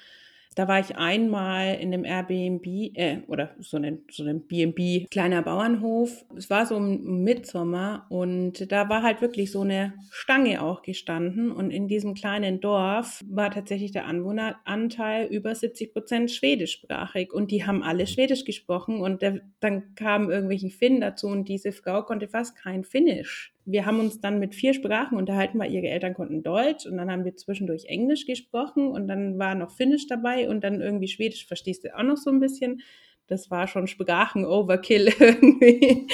[0.57, 5.43] da war ich einmal in dem Airbnb äh, oder so einem so einem B&B kleiner
[5.43, 6.25] Bauernhof.
[6.35, 11.53] Es war so im Mitsommer und da war halt wirklich so eine Stange auch gestanden
[11.53, 17.67] und in diesem kleinen Dorf war tatsächlich der Anwohneranteil über 70 Prozent schwedischsprachig und die
[17.67, 22.29] haben alle Schwedisch gesprochen und der, dann kamen irgendwelche Finn dazu und diese Frau konnte
[22.29, 26.43] fast kein Finnisch wir haben uns dann mit vier Sprachen unterhalten, weil ihre Eltern konnten
[26.43, 30.63] Deutsch und dann haben wir zwischendurch Englisch gesprochen und dann war noch Finnisch dabei und
[30.63, 32.81] dann irgendwie Schwedisch verstehst du auch noch so ein bisschen.
[33.27, 36.07] Das war schon Sprachen-Overkill irgendwie.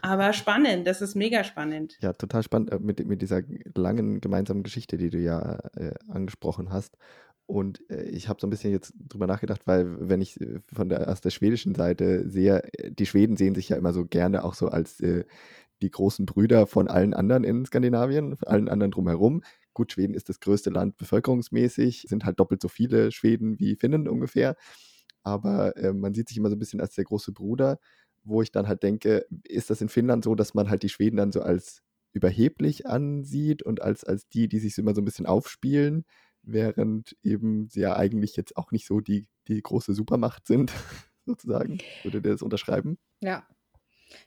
[0.00, 1.98] Aber spannend, das ist mega spannend.
[2.00, 3.42] Ja, total spannend äh, mit, mit dieser
[3.74, 6.96] langen gemeinsamen Geschichte, die du ja äh, angesprochen hast.
[7.46, 10.88] Und äh, ich habe so ein bisschen jetzt drüber nachgedacht, weil wenn ich äh, von
[10.88, 14.54] der aus der schwedischen Seite sehe, die Schweden sehen sich ja immer so gerne auch
[14.54, 15.24] so als äh,
[15.82, 19.42] die großen Brüder von allen anderen in Skandinavien, allen anderen drumherum.
[19.74, 24.08] Gut, Schweden ist das größte Land bevölkerungsmäßig, sind halt doppelt so viele Schweden wie Finnen
[24.08, 24.56] ungefähr.
[25.22, 27.78] Aber äh, man sieht sich immer so ein bisschen als der große Bruder,
[28.24, 31.16] wo ich dann halt denke, ist das in Finnland so, dass man halt die Schweden
[31.16, 35.26] dann so als überheblich ansieht und als, als die, die sich immer so ein bisschen
[35.26, 36.04] aufspielen,
[36.42, 40.72] während eben sie ja eigentlich jetzt auch nicht so die, die große Supermacht sind,
[41.26, 41.78] sozusagen.
[42.02, 42.98] Würde der das unterschreiben?
[43.20, 43.46] Ja.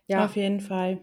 [0.07, 0.99] Ja, auf jeden Fall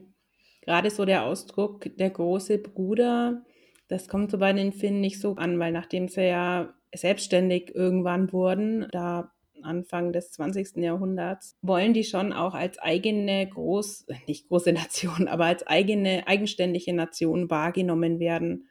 [0.62, 3.44] gerade so der Ausdruck der große Bruder,
[3.88, 8.32] das kommt so bei den Finnen nicht so an, weil nachdem sie ja selbstständig irgendwann
[8.32, 9.32] wurden, da
[9.62, 10.76] Anfang des 20.
[10.78, 16.92] Jahrhunderts, wollen die schon auch als eigene groß, nicht große Nation, aber als eigene eigenständige
[16.92, 18.68] Nation wahrgenommen werden.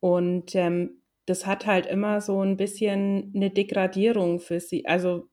[0.00, 4.86] Und ähm, das hat halt immer so ein bisschen eine Degradierung für sie.
[4.86, 5.28] Also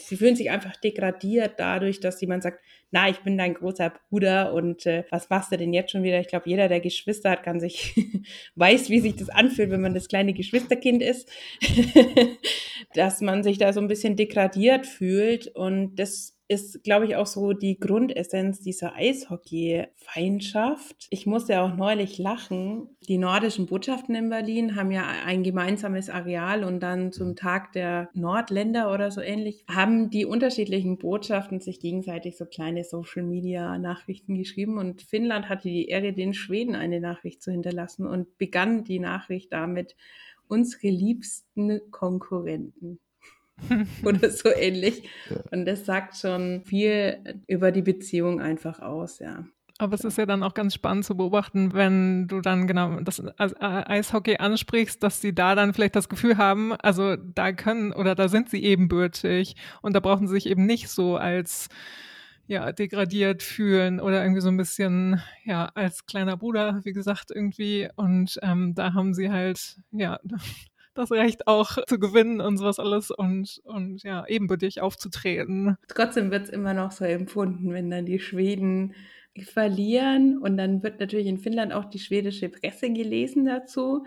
[0.00, 4.54] sie fühlen sich einfach degradiert dadurch, dass jemand sagt, na, ich bin dein großer Bruder
[4.54, 6.20] und äh, was machst du denn jetzt schon wieder?
[6.20, 7.94] Ich glaube, jeder, der Geschwister hat, kann sich,
[8.54, 11.30] weiß, wie sich das anfühlt, wenn man das kleine Geschwisterkind ist,
[12.94, 17.26] dass man sich da so ein bisschen degradiert fühlt und das ist, glaube ich, auch
[17.26, 21.06] so die Grundessenz dieser Eishockey-Feindschaft.
[21.10, 22.88] Ich musste auch neulich lachen.
[23.06, 28.08] Die nordischen Botschaften in Berlin haben ja ein gemeinsames Areal und dann zum Tag der
[28.14, 35.02] Nordländer oder so ähnlich haben die unterschiedlichen Botschaften sich gegenseitig so kleine Social-Media-Nachrichten geschrieben und
[35.02, 39.96] Finnland hatte die Ehre, den Schweden eine Nachricht zu hinterlassen und begann die Nachricht damit,
[40.48, 43.00] unsere liebsten Konkurrenten.
[44.04, 45.08] oder so ähnlich.
[45.30, 45.36] Ja.
[45.50, 49.44] Und das sagt schon viel über die Beziehung einfach aus, ja.
[49.80, 53.22] Aber es ist ja dann auch ganz spannend zu beobachten, wenn du dann genau das
[53.38, 58.28] Eishockey ansprichst, dass sie da dann vielleicht das Gefühl haben, also da können oder da
[58.28, 61.68] sind sie ebenbürtig und da brauchen sie sich eben nicht so als
[62.48, 67.88] ja, degradiert fühlen oder irgendwie so ein bisschen, ja, als kleiner Bruder, wie gesagt, irgendwie.
[67.94, 70.18] Und ähm, da haben sie halt, ja,
[70.98, 75.76] das Recht auch zu gewinnen und sowas alles und, und ja, ebenbürtig aufzutreten.
[75.88, 78.94] Trotzdem wird es immer noch so empfunden, wenn dann die Schweden
[79.44, 84.04] verlieren und dann wird natürlich in Finnland auch die schwedische Presse gelesen dazu.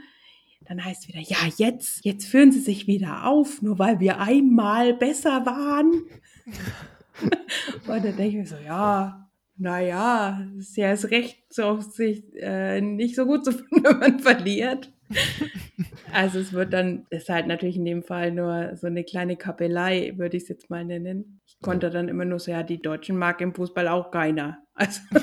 [0.68, 4.94] Dann heißt wieder, ja, jetzt, jetzt führen sie sich wieder auf, nur weil wir einmal
[4.94, 5.92] besser waren.
[7.88, 12.82] und dann denke ich mir so, ja, naja, ist ja das Recht, so sich äh,
[12.82, 14.92] nicht so gut zu finden, wenn man verliert.
[16.14, 20.12] Also es wird dann, ist halt natürlich in dem Fall nur so eine kleine Kapellei,
[20.18, 21.40] würde ich es jetzt mal nennen.
[21.48, 24.58] Ich konnte dann immer nur so, ja, die Deutschen mag im Fußball auch keiner.
[24.74, 25.00] Also.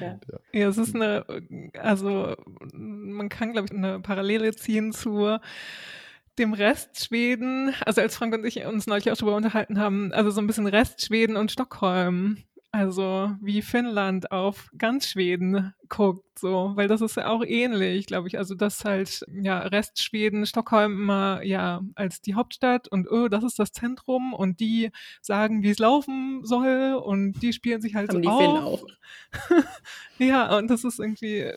[0.00, 0.20] ja.
[0.52, 1.24] ja, es ist eine,
[1.78, 2.36] also
[2.72, 5.38] man kann, glaube ich, eine Parallele ziehen zu
[6.38, 10.30] dem Rest Schweden, also als Frank und ich uns neulich auch darüber unterhalten haben, also
[10.30, 12.38] so ein bisschen Rest Schweden und Stockholm.
[12.74, 18.26] Also wie Finnland auf ganz Schweden guckt, so, weil das ist ja auch ähnlich, glaube
[18.26, 18.38] ich.
[18.38, 23.58] Also dass halt ja Restschweden, Stockholm immer ja als die Hauptstadt und oh, das ist
[23.58, 24.90] das Zentrum und die
[25.20, 28.40] sagen, wie es laufen soll und die spielen sich halt Haben so die auf.
[28.40, 28.86] Finnen auch.
[30.18, 31.52] ja, und das ist irgendwie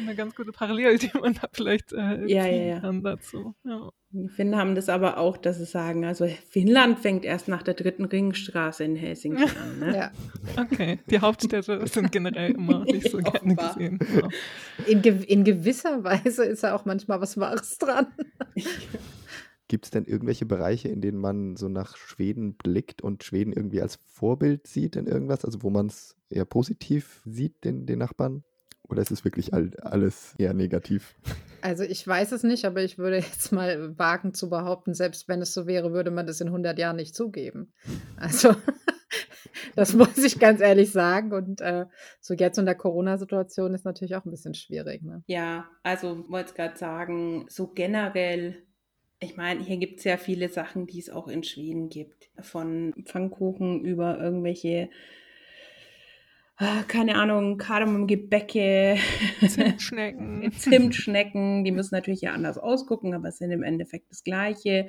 [0.00, 2.80] eine ganz gute Parallele, die man da vielleicht äh, ja, ziehen ja, ja.
[2.80, 3.54] kann dazu.
[3.64, 3.90] Ja.
[4.10, 7.74] Die Finnen haben das aber auch, dass sie sagen, also Finnland fängt erst nach der
[7.74, 9.78] dritten Ringstraße in Helsinki an.
[9.80, 9.96] Ne?
[9.96, 10.10] ja.
[10.58, 13.98] Okay, die Hauptstädte sind generell immer nicht so gerne gesehen.
[13.98, 14.28] Genau.
[14.86, 18.06] In, ge in gewisser Weise ist ja auch manchmal was Wahres dran.
[19.68, 23.82] Gibt es denn irgendwelche Bereiche, in denen man so nach Schweden blickt und Schweden irgendwie
[23.82, 25.44] als Vorbild sieht in irgendwas?
[25.44, 28.44] Also wo man es eher positiv sieht, den, den Nachbarn?
[28.88, 31.14] Oder ist es wirklich all, alles eher negativ?
[31.60, 35.42] Also ich weiß es nicht, aber ich würde jetzt mal wagen zu behaupten, selbst wenn
[35.42, 37.72] es so wäre, würde man das in 100 Jahren nicht zugeben.
[38.16, 38.54] Also
[39.76, 41.32] das muss ich ganz ehrlich sagen.
[41.32, 41.86] Und äh,
[42.20, 45.02] so jetzt in der Corona-Situation ist natürlich auch ein bisschen schwierig.
[45.02, 45.22] Ne?
[45.26, 48.62] Ja, also wollte ich gerade sagen, so generell
[49.20, 52.30] ich meine, hier gibt es ja viele Sachen, die es auch in Schweden gibt.
[52.40, 54.90] Von Pfannkuchen über irgendwelche
[56.88, 58.96] keine Ahnung, Kardamomgebäcke,
[59.46, 60.50] Zimtschnecken.
[60.56, 64.88] Zimtschnecken, die müssen natürlich ja anders ausgucken, aber sind im Endeffekt das Gleiche.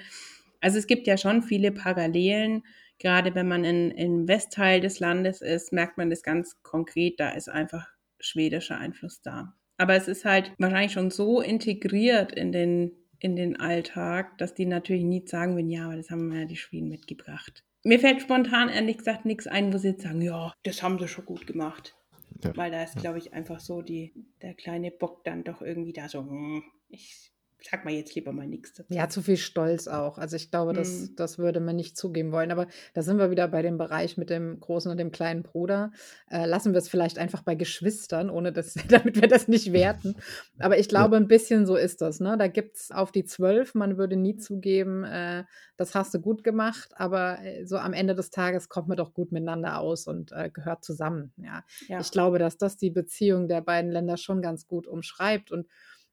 [0.61, 2.63] Also es gibt ja schon viele Parallelen.
[2.97, 7.30] Gerade wenn man in, im Westteil des Landes ist, merkt man das ganz konkret, da
[7.30, 7.88] ist einfach
[8.20, 9.53] schwedischer Einfluss da.
[9.78, 14.65] Aber es ist halt wahrscheinlich schon so integriert in den, in den Alltag, dass die
[14.65, 17.63] natürlich nie sagen würden, ja, aber das haben ja die Schweden mitgebracht.
[17.84, 21.08] Mir fällt spontan ehrlich gesagt nichts ein, wo sie jetzt sagen, ja, das haben sie
[21.08, 21.96] schon gut gemacht.
[22.44, 22.56] Ja.
[22.56, 26.08] Weil da ist, glaube ich, einfach so die, der kleine Bock dann doch irgendwie da
[26.08, 27.29] so, hm, ich
[27.62, 28.93] sag mal jetzt lieber mal nichts dazu.
[28.93, 30.18] Ja, zu viel Stolz auch.
[30.18, 31.16] Also ich glaube, das, hm.
[31.16, 32.51] das würde man nicht zugeben wollen.
[32.51, 35.91] Aber da sind wir wieder bei dem Bereich mit dem großen und dem kleinen Bruder.
[36.30, 40.16] Äh, lassen wir es vielleicht einfach bei Geschwistern, ohne dass, damit wir das nicht werten.
[40.57, 42.20] Aber ich glaube, ein bisschen so ist das.
[42.20, 42.38] Ne?
[42.38, 45.43] Da gibt es auf die zwölf, man würde nie zugeben, äh,
[45.78, 49.14] das hast du gut gemacht, aber äh, so am Ende des Tages kommt man doch
[49.14, 51.34] gut miteinander aus und äh, gehört zusammen.
[51.38, 51.64] Ja.
[51.88, 51.99] ja.
[51.99, 55.68] Ich glaube, dass das die Beziehung der beiden Länder schon ganz gut umschreibt und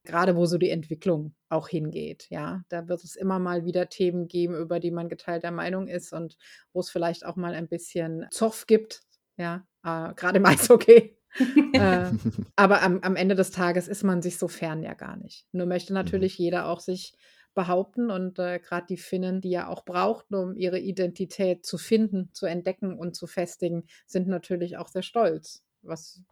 [0.07, 2.27] gerade wo so die Entwicklung auch hingeht.
[2.31, 6.13] Ja, da wird es immer mal wieder Themen geben, über die man geteilter Meinung ist
[6.13, 6.37] und
[6.73, 9.03] wo es vielleicht auch mal ein bisschen Zoff gibt.
[9.37, 11.19] Ja, äh, gerade im Eishockey.
[11.73, 12.11] äh,
[12.57, 15.47] aber am, am, Ende des Tages ist man sich so fern ja gar nicht.
[15.53, 15.99] Nur möchte mhm.
[15.99, 17.15] natürlich jeder auch sich
[17.55, 22.31] behaupten und äh, gerade die Finnen, die ja auch brauchten, um ihre Identität zu finden,
[22.33, 26.23] zu entdecken und zu festigen, sind natürlich auch sehr stolz, was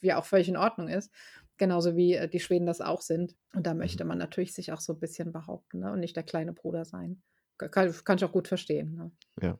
[0.00, 1.12] ja auch völlig in Ordnung ist
[1.58, 3.36] genauso wie äh, die Schweden das auch sind.
[3.54, 4.08] Und da möchte mhm.
[4.08, 5.92] man natürlich sich auch so ein bisschen behaupten ne?
[5.92, 7.22] und nicht der kleine Bruder sein.
[7.58, 8.94] Kann, kann ich auch gut verstehen.
[8.94, 9.10] Ne?
[9.42, 9.58] Ja.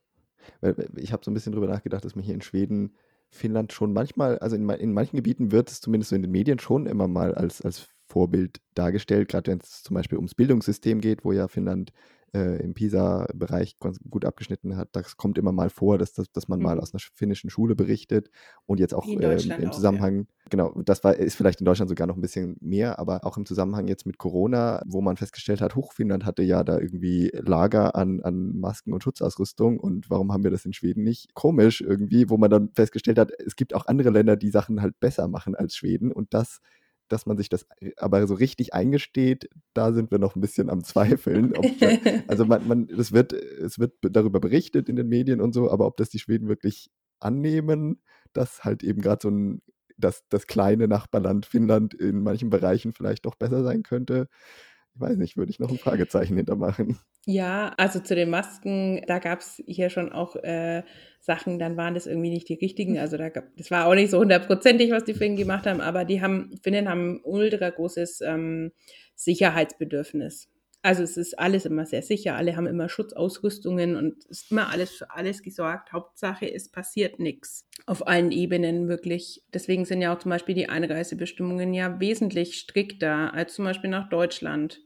[0.96, 2.94] Ich habe so ein bisschen drüber nachgedacht, dass man hier in Schweden,
[3.30, 6.59] Finnland schon manchmal, also in, in manchen Gebieten wird es zumindest so in den Medien
[6.59, 11.24] schon immer mal als, als Vorbild dargestellt, gerade wenn es zum Beispiel ums Bildungssystem geht,
[11.24, 11.92] wo ja Finnland
[12.35, 13.76] äh, im PISA-Bereich
[14.11, 14.89] gut abgeschnitten hat.
[14.93, 16.64] Das kommt immer mal vor, dass, dass, dass man mhm.
[16.64, 18.31] mal aus einer finnischen Schule berichtet
[18.66, 20.49] und jetzt auch äh, im Zusammenhang, auch, ja.
[20.51, 23.47] genau, das war, ist vielleicht in Deutschland sogar noch ein bisschen mehr, aber auch im
[23.47, 28.20] Zusammenhang jetzt mit Corona, wo man festgestellt hat, Hochfinnland hatte ja da irgendwie Lager an,
[28.20, 31.35] an Masken und Schutzausrüstung und warum haben wir das in Schweden nicht?
[31.35, 35.01] Komisch irgendwie, wo man dann festgestellt hat, es gibt auch andere Länder, die Sachen halt
[35.01, 36.61] besser machen als Schweden und das
[37.09, 40.70] dass man sich das äh, aber so richtig eingesteht, da sind wir noch ein bisschen
[40.70, 41.52] am Zweifeln.
[41.80, 41.88] Da,
[42.26, 45.86] also man, man, es, wird, es wird darüber berichtet in den Medien und so, aber
[45.86, 46.90] ob das die Schweden wirklich
[47.20, 48.00] annehmen,
[48.32, 49.62] dass halt eben gerade so ein,
[49.96, 54.28] dass das kleine Nachbarland Finnland in manchen Bereichen vielleicht doch besser sein könnte?
[54.95, 56.99] Ich weiß nicht, würde ich noch ein Fragezeichen hintermachen.
[57.24, 60.82] Ja, also zu den Masken, da gab es hier schon auch äh,
[61.20, 62.99] Sachen, dann waren das irgendwie nicht die richtigen.
[62.99, 66.05] Also da gab, das war auch nicht so hundertprozentig, was die Finnen gemacht haben, aber
[66.05, 68.72] die haben, Finnen haben ein ultra großes ähm,
[69.14, 70.49] Sicherheitsbedürfnis.
[70.89, 74.70] Also es ist alles immer sehr sicher, alle haben immer Schutzausrüstungen und es ist immer
[74.70, 75.93] alles für alles gesorgt.
[75.93, 79.43] Hauptsache, es passiert nichts auf allen Ebenen wirklich.
[79.53, 84.09] Deswegen sind ja auch zum Beispiel die Einreisebestimmungen ja wesentlich strikter als zum Beispiel nach
[84.09, 84.80] Deutschland.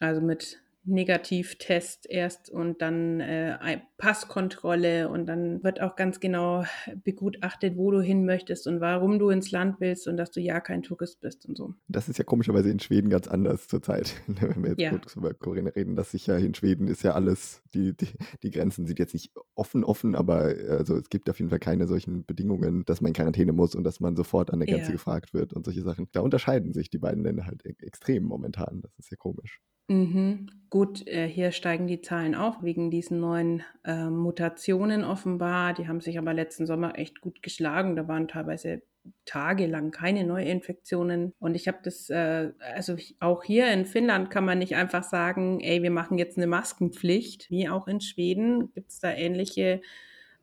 [0.00, 3.56] Also mit Negativtest erst und dann äh,
[3.98, 6.64] Passkontrolle und dann wird auch ganz genau
[7.02, 10.60] begutachtet, wo du hin möchtest und warum du ins Land willst und dass du ja
[10.60, 11.74] kein Tourist bist und so.
[11.88, 14.90] Das ist ja komischerweise in Schweden ganz anders zurzeit, wenn wir jetzt ja.
[14.90, 18.06] kurz über Korea reden, dass sich ja in Schweden ist ja alles, die, die,
[18.44, 21.88] die Grenzen sind jetzt nicht offen, offen, aber also es gibt auf jeden Fall keine
[21.88, 24.92] solchen Bedingungen, dass man in Quarantäne muss und dass man sofort an der Grenze ja.
[24.92, 26.06] gefragt wird und solche Sachen.
[26.12, 28.80] Da unterscheiden sich die beiden Länder halt e-, extrem momentan.
[28.80, 29.60] Das ist ja komisch.
[29.88, 30.50] Mhm.
[30.70, 35.72] Gut, äh, hier steigen die Zahlen auch wegen diesen neuen äh, Mutationen offenbar.
[35.72, 37.96] Die haben sich aber letzten Sommer echt gut geschlagen.
[37.96, 38.82] Da waren teilweise
[39.24, 41.32] tagelang keine Neuinfektionen.
[41.38, 45.60] Und ich habe das, äh, also auch hier in Finnland kann man nicht einfach sagen,
[45.60, 47.50] ey, wir machen jetzt eine Maskenpflicht.
[47.50, 49.80] Wie auch in Schweden gibt es da ähnliche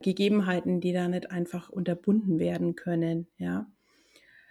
[0.01, 3.27] Gegebenheiten, die da nicht einfach unterbunden werden können.
[3.37, 3.67] Ja.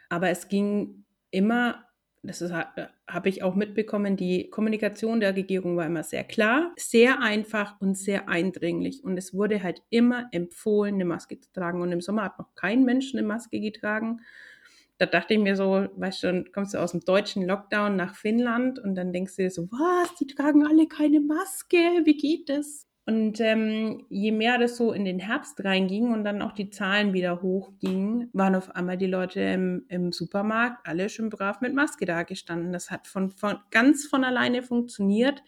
[0.09, 1.85] Aber es ging immer
[2.27, 2.65] das äh,
[3.07, 7.97] habe ich auch mitbekommen, die Kommunikation der Regierung war immer sehr klar, sehr einfach und
[7.97, 9.05] sehr eindringlich.
[9.05, 11.83] Und es wurde halt immer empfohlen, eine Maske zu tragen.
[11.83, 14.21] Und im Sommer hat noch kein Mensch eine Maske getragen.
[14.99, 18.79] Da dachte ich mir so, weißt du, kommst du aus dem deutschen Lockdown nach Finnland
[18.79, 22.87] und dann denkst du dir so, was, die tragen alle keine Maske, wie geht das?
[23.07, 27.13] Und ähm, je mehr das so in den Herbst reinging und dann auch die Zahlen
[27.13, 32.07] wieder hochgingen, waren auf einmal die Leute im, im Supermarkt alle schön brav mit Maske
[32.07, 32.73] da gestanden.
[32.73, 35.43] Das hat von, von ganz von alleine funktioniert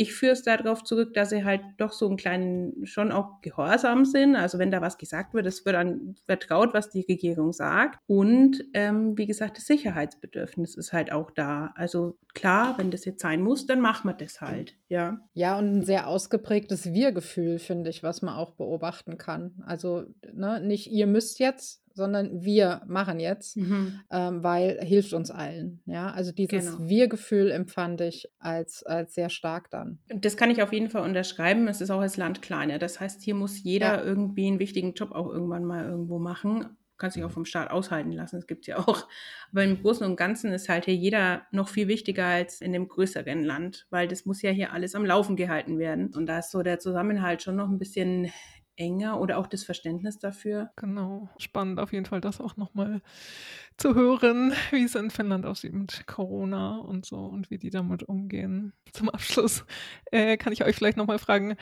[0.00, 4.06] ich führe es darauf zurück, dass sie halt doch so einen kleinen, schon auch gehorsam
[4.06, 4.34] sind.
[4.34, 7.98] Also wenn da was gesagt wird, es wird dann vertraut, was die Regierung sagt.
[8.06, 11.74] Und ähm, wie gesagt, das Sicherheitsbedürfnis ist halt auch da.
[11.74, 14.74] Also klar, wenn das jetzt sein muss, dann machen wir das halt.
[14.88, 15.20] Ja.
[15.34, 19.62] Ja, und ein sehr ausgeprägtes Wir-Gefühl, finde ich, was man auch beobachten kann.
[19.66, 24.00] Also ne, nicht ihr müsst jetzt, sondern wir machen jetzt, mhm.
[24.10, 25.82] ähm, weil hilft uns allen.
[25.86, 26.88] Ja, also dieses genau.
[26.88, 29.98] Wir-Gefühl empfand ich als, als sehr stark dann.
[30.08, 31.68] Das kann ich auf jeden Fall unterschreiben.
[31.68, 32.78] Es ist auch als Land kleiner.
[32.78, 34.02] Das heißt, hier muss jeder ja.
[34.02, 36.76] irgendwie einen wichtigen Job auch irgendwann mal irgendwo machen.
[36.96, 39.08] Kann sich auch vom Staat aushalten lassen, das gibt es ja auch.
[39.52, 42.88] Aber im Großen und Ganzen ist halt hier jeder noch viel wichtiger als in dem
[42.88, 46.14] größeren Land, weil das muss ja hier alles am Laufen gehalten werden.
[46.14, 48.30] Und da ist so der Zusammenhalt schon noch ein bisschen
[48.80, 50.70] enger oder auch das Verständnis dafür.
[50.76, 53.02] Genau, spannend auf jeden Fall, das auch nochmal
[53.76, 58.02] zu hören, wie es in Finnland aussieht mit Corona und so und wie die damit
[58.02, 58.72] umgehen.
[58.92, 59.64] Zum Abschluss
[60.10, 61.56] äh, kann ich euch vielleicht nochmal fragen,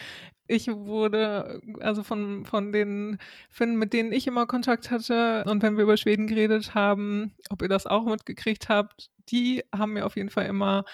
[0.46, 3.18] ich wurde, also von, von den
[3.50, 7.60] Finnen, mit denen ich immer Kontakt hatte und wenn wir über Schweden geredet haben, ob
[7.62, 10.84] ihr das auch mitgekriegt habt, die haben mir auf jeden Fall immer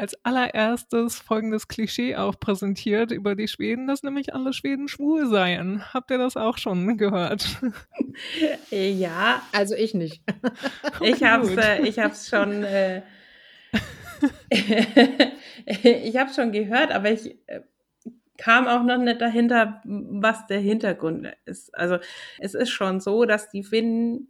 [0.00, 5.92] als allererstes folgendes Klischee auch präsentiert über die Schweden, dass nämlich alle Schweden schwul seien.
[5.92, 7.46] Habt ihr das auch schon gehört?
[8.70, 9.42] Ja.
[9.52, 10.22] Also ich nicht.
[11.02, 12.64] ich habe es äh, ich hab's schon.
[12.64, 13.02] Äh,
[15.82, 17.60] ich habe schon gehört, aber ich äh,
[18.38, 21.74] kam auch noch nicht dahinter, was der Hintergrund ist.
[21.74, 21.98] Also
[22.38, 24.28] es ist schon so, dass die Finnen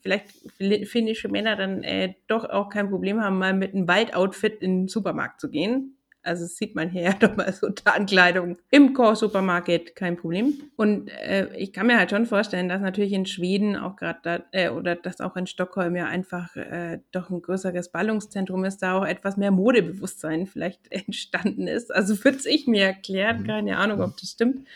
[0.00, 4.82] vielleicht finnische Männer dann äh, doch auch kein Problem haben, mal mit einem Waldoutfit in
[4.82, 5.96] den Supermarkt zu gehen.
[6.26, 10.54] Also das sieht man hier ja doch mal so Tarnkleidung im Core-Supermarkt, kein Problem.
[10.76, 14.40] Und äh, ich kann mir halt schon vorstellen, dass natürlich in Schweden auch gerade da,
[14.50, 18.98] äh, oder dass auch in Stockholm ja einfach äh, doch ein größeres Ballungszentrum ist, da
[18.98, 21.94] auch etwas mehr Modebewusstsein vielleicht entstanden ist.
[21.94, 23.46] Also wird ich mir erklärt, mhm.
[23.46, 24.66] keine Ahnung, ob das stimmt.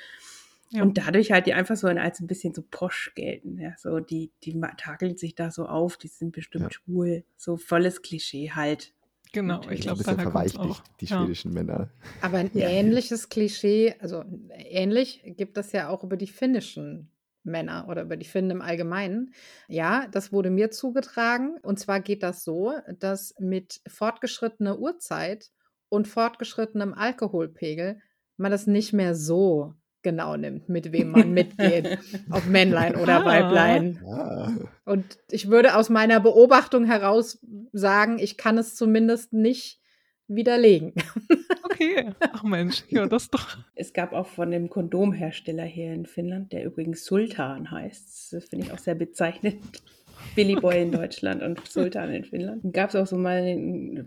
[0.72, 0.82] Ja.
[0.82, 3.58] Und dadurch halt die einfach so als ein bisschen so posch gelten.
[3.58, 6.70] Ja, so die, die takeln sich da so auf, die sind bestimmt ja.
[6.70, 7.24] schwul.
[7.36, 8.94] So volles Klischee halt.
[9.32, 9.80] Genau, Natürlich.
[9.80, 11.18] ich glaube, ein bisschen verweichlicht, die ja.
[11.18, 11.90] schwedischen Männer.
[12.20, 17.10] Aber ein ähnliches Klischee, also ähnlich gibt es ja auch über die finnischen
[17.42, 19.32] Männer oder über die Finnen im Allgemeinen.
[19.68, 21.56] Ja, das wurde mir zugetragen.
[21.62, 25.50] Und zwar geht das so, dass mit fortgeschrittener Uhrzeit
[25.88, 28.00] und fortgeschrittenem Alkoholpegel
[28.36, 31.98] man das nicht mehr so genau nimmt, mit wem man mitgeht,
[32.30, 33.24] ob Männlein oder ah.
[33.24, 34.00] Weiblein.
[34.06, 34.52] Ah.
[34.84, 37.38] Und ich würde aus meiner Beobachtung heraus
[37.72, 39.80] sagen, ich kann es zumindest nicht
[40.28, 40.94] widerlegen.
[41.64, 42.12] okay.
[42.20, 43.58] Ach Mensch, ja, das doch.
[43.74, 48.32] Es gab auch von dem Kondomhersteller hier in Finnland, der übrigens Sultan heißt.
[48.32, 49.60] Das finde ich auch sehr bezeichnend.
[50.34, 52.72] Billy Boy in Deutschland und Sultan in Finnland.
[52.72, 53.42] Gab es auch so mal,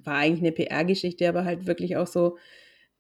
[0.03, 2.37] war eigentlich eine PR-Geschichte, aber halt wirklich auch so,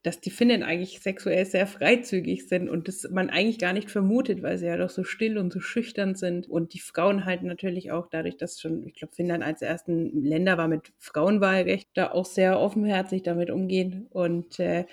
[0.03, 4.43] dass die Finnen eigentlich sexuell sehr freizügig sind und das man eigentlich gar nicht vermutet,
[4.43, 6.49] weil sie ja doch so still und so schüchtern sind.
[6.49, 10.57] Und die Frauen halt natürlich auch dadurch, dass schon, ich glaube, Finnland der ersten Länder
[10.57, 14.07] war mit Frauenwahlrecht, da auch sehr offenherzig damit umgehen.
[14.09, 14.85] Und äh,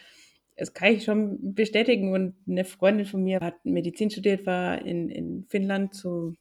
[0.56, 2.12] das kann ich schon bestätigen.
[2.12, 6.36] Und eine Freundin von mir hat Medizin studiert, war in, in Finnland zu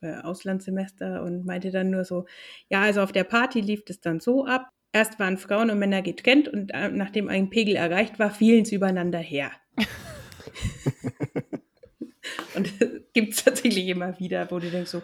[0.00, 2.26] äh, Auslandssemester und meinte dann nur so,
[2.68, 4.70] ja, also auf der Party lief es dann so ab.
[4.92, 8.76] Erst waren Frauen und Männer getrennt und äh, nachdem ein Pegel erreicht war, fielen sie
[8.76, 9.50] übereinander her.
[12.54, 12.72] und
[13.12, 15.02] gibt es tatsächlich immer wieder, wo du denkst so,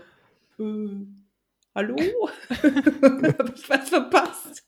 [0.59, 1.07] äh,
[1.75, 1.97] hallo?
[2.49, 4.65] Hab ich was verpasst?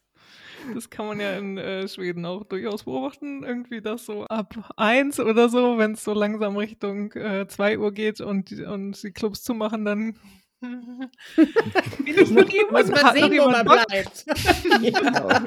[0.75, 5.21] Das kann man ja in äh, Schweden auch durchaus beobachten, irgendwie das so ab eins
[5.21, 9.43] oder so, wenn es so langsam Richtung äh, zwei Uhr geht und, und die Clubs
[9.43, 10.19] zumachen, dann
[11.37, 14.27] Will ich ihm Muss man sehen, wo man bleibt.
[14.81, 15.41] ja.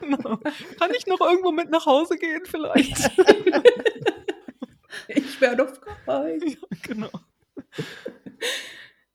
[0.00, 0.36] genau.
[0.78, 3.10] Kann ich noch irgendwo mit nach Hause gehen vielleicht?
[5.08, 5.72] ich wäre doch
[6.04, 6.38] frei.
[6.44, 7.10] Ja, genau.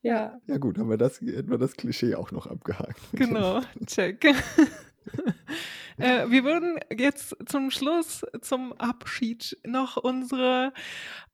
[0.02, 0.40] Ja.
[0.46, 3.00] Ja gut, haben wir das, hätten wir das Klischee auch noch abgehakt.
[3.12, 4.24] Genau, check.
[5.98, 10.72] äh, wir würden jetzt zum Schluss, zum Abschied noch unsere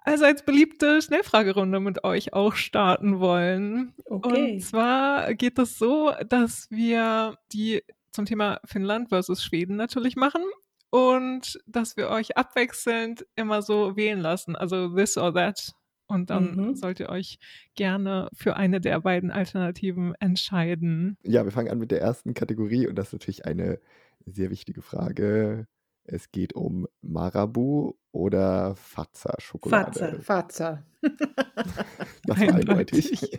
[0.05, 3.95] allseits beliebte Schnellfragerunde mit euch auch starten wollen.
[4.05, 4.53] Okay.
[4.53, 10.43] Und zwar geht es so, dass wir die zum Thema Finnland versus Schweden natürlich machen
[10.91, 15.73] und dass wir euch abwechselnd immer so wählen lassen, also this or that.
[16.09, 16.75] Und dann mhm.
[16.75, 17.39] sollt ihr euch
[17.75, 21.19] gerne für eine der beiden Alternativen entscheiden.
[21.23, 23.79] Ja, wir fangen an mit der ersten Kategorie und das ist natürlich eine
[24.25, 25.67] sehr wichtige Frage.
[26.05, 30.19] Es geht um Marabu oder Fazza Schokolade.
[30.23, 30.23] Fazza.
[30.23, 30.83] Fazza.
[32.25, 33.39] das war eindeutig.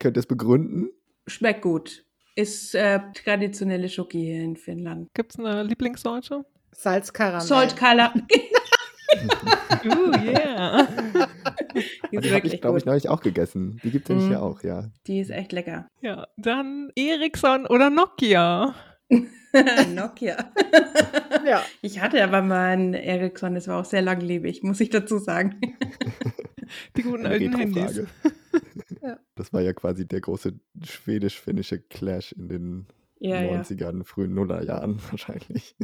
[0.00, 0.90] Könnt ihr es begründen?
[1.28, 2.04] Schmeckt gut.
[2.34, 5.08] Ist äh, traditionelle Schoki hier in Finnland.
[5.14, 6.44] Gibt es eine Lieblingssorte?
[6.72, 7.40] Salzkaramell.
[7.46, 8.24] Saltkaramell.
[9.84, 10.88] Uh, yeah.
[12.10, 13.80] Die also habe ich, glaube ich, neulich auch gegessen.
[13.82, 14.30] Die gibt es nämlich mm.
[14.30, 14.90] hier auch, ja.
[15.06, 15.88] Die ist echt lecker.
[16.00, 18.74] Ja, dann Ericsson oder Nokia?
[19.94, 20.52] Nokia.
[21.46, 21.62] ja.
[21.82, 25.60] Ich hatte aber mal einen Ericsson, das war auch sehr langlebig, muss ich dazu sagen.
[26.96, 28.02] Die guten alten Handys.
[29.02, 29.18] ja.
[29.34, 32.86] Das war ja quasi der große schwedisch-finnische Clash in den
[33.20, 34.04] ja, 90ern, ja.
[34.04, 35.76] frühen Nullerjahren wahrscheinlich.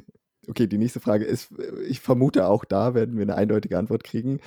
[0.53, 1.51] Okay, die nächste Frage ist,
[1.89, 4.39] ich vermute auch da werden wir eine eindeutige Antwort kriegen.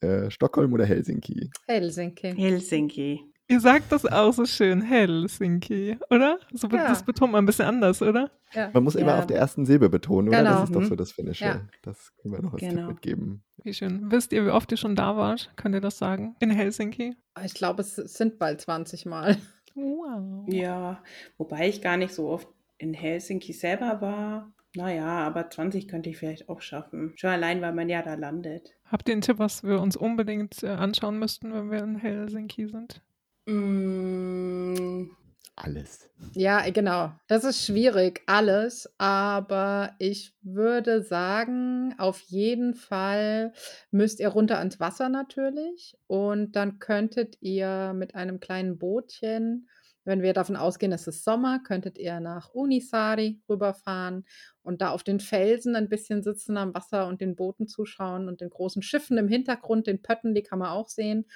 [0.00, 1.48] Äh, Stockholm oder Helsinki?
[1.66, 2.34] Helsinki.
[2.36, 3.32] Helsinki.
[3.48, 6.38] Ihr sagt das auch so schön, Helsinki, oder?
[6.52, 6.86] So, ja.
[6.86, 8.30] Das betont man ein bisschen anders, oder?
[8.52, 8.68] Ja.
[8.74, 9.00] Man muss ja.
[9.00, 10.42] immer auf der ersten Silbe betonen, oder?
[10.42, 10.50] Genau.
[10.50, 11.46] Das ist doch so das Finnische.
[11.46, 11.60] Ja.
[11.80, 12.82] Das können wir noch als genau.
[12.82, 13.42] Tipp mitgeben.
[13.62, 14.10] Wie schön.
[14.10, 15.50] Wisst ihr, wie oft ihr schon da wart?
[15.56, 16.36] Könnt ihr das sagen?
[16.40, 17.16] In Helsinki?
[17.42, 19.38] Ich glaube, es sind bald 20 Mal.
[19.74, 20.44] Wow.
[20.48, 21.02] Ja,
[21.38, 24.52] wobei ich gar nicht so oft in Helsinki selber war.
[24.76, 27.12] Naja, aber 20 könnte ich vielleicht auch schaffen.
[27.16, 28.74] Schon allein, weil man ja da landet.
[28.86, 32.66] Habt ihr einen Tipp, was wir uns unbedingt äh, anschauen müssten, wenn wir in Helsinki
[32.66, 33.00] sind?
[33.46, 35.10] Mm.
[35.56, 36.10] Alles.
[36.32, 37.12] Ja, genau.
[37.28, 38.92] Das ist schwierig, alles.
[38.98, 43.52] Aber ich würde sagen, auf jeden Fall
[43.92, 45.96] müsst ihr runter ans Wasser natürlich.
[46.08, 49.68] Und dann könntet ihr mit einem kleinen Bootchen,
[50.04, 54.24] wenn wir davon ausgehen, es ist Sommer, könntet ihr nach Unisari rüberfahren
[54.62, 58.40] und da auf den Felsen ein bisschen sitzen am Wasser und den Booten zuschauen und
[58.40, 61.26] den großen Schiffen im Hintergrund, den Pötten, die kann man auch sehen.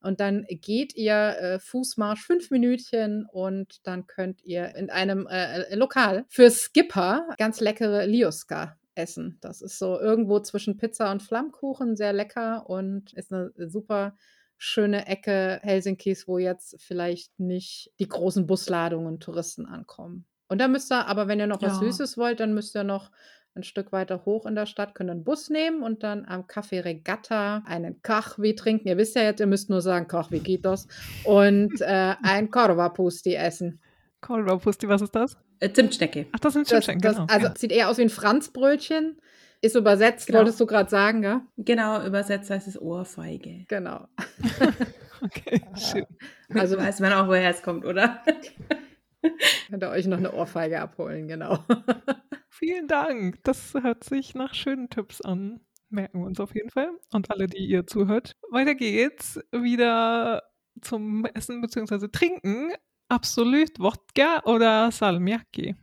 [0.00, 5.62] Und dann geht ihr äh, Fußmarsch fünf Minütchen und dann könnt ihr in einem äh,
[5.62, 9.38] äh, Lokal für Skipper ganz leckere Lioska essen.
[9.40, 14.14] Das ist so irgendwo zwischen Pizza und Flammkuchen, sehr lecker und ist eine super
[14.58, 20.26] schöne Ecke Helsinkis, wo jetzt vielleicht nicht die großen Busladungen Touristen ankommen.
[20.48, 21.68] Und dann müsst ihr, aber wenn ihr noch ja.
[21.68, 23.10] was Süßes wollt, dann müsst ihr noch
[23.56, 26.84] ein Stück weiter hoch in der Stadt, können einen Bus nehmen und dann am Café
[26.84, 28.88] Regatta einen Kachwi trinken.
[28.88, 30.88] Ihr wisst ja jetzt, ihr müsst nur sagen, Kachwi geht das.
[31.24, 33.80] Und äh, ein Korvapusti essen.
[34.20, 35.36] Korvapusti, was ist das?
[35.60, 36.26] Äh, Zimtschnecke.
[36.32, 37.26] Ach, das sind Zimtschnecken, das, genau.
[37.28, 39.20] Also sieht eher aus wie ein Franzbrötchen.
[39.64, 40.40] Ist übersetzt, genau.
[40.40, 41.40] wolltest du gerade sagen, ja?
[41.56, 43.64] Genau, übersetzt heißt es Ohrfeige.
[43.66, 44.06] Genau.
[45.22, 46.04] okay, schön.
[46.50, 48.22] Also weiß man auch, woher es kommt, oder?
[49.70, 51.64] Könnt ihr euch noch eine Ohrfeige abholen, genau.
[52.50, 53.42] Vielen Dank.
[53.44, 55.60] Das hört sich nach schönen Tipps an.
[55.88, 56.90] Merken wir uns auf jeden Fall.
[57.14, 58.36] Und alle, die ihr zuhört.
[58.50, 60.42] Weiter geht's wieder
[60.82, 62.08] zum Essen bzw.
[62.08, 62.70] Trinken.
[63.08, 65.74] Absolut Wodka oder Salmiakki?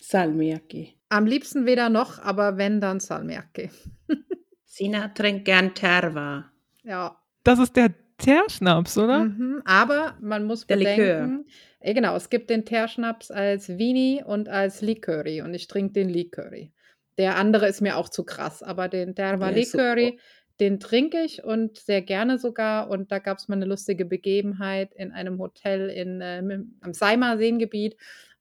[0.00, 0.97] Salmiakki.
[1.08, 3.70] Am liebsten weder noch, aber wenn, dann Salmiakki.
[4.64, 6.50] Sina trinkt gern Terva.
[6.82, 7.16] Ja.
[7.44, 9.24] Das ist der Teerschnaps, oder?
[9.24, 9.62] Mhm.
[9.64, 11.46] Aber man muss Der bedenken,
[11.80, 16.08] äh, genau, es gibt den Teerschnaps als Vini und als Liköri und ich trinke den
[16.08, 16.72] Liköri.
[17.16, 20.18] Der andere ist mir auch zu krass, aber den Terva Liköri,
[20.60, 22.90] den trinke ich und sehr gerne sogar.
[22.90, 26.42] Und da gab es mal eine lustige Begebenheit in einem Hotel in, äh,
[26.80, 27.96] am Seimer Seengebiet,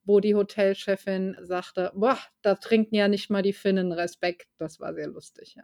[0.08, 4.48] wo die Hotelchefin sagte, boah, da trinken ja nicht mal die Finnen Respekt.
[4.58, 5.64] Das war sehr lustig, ja.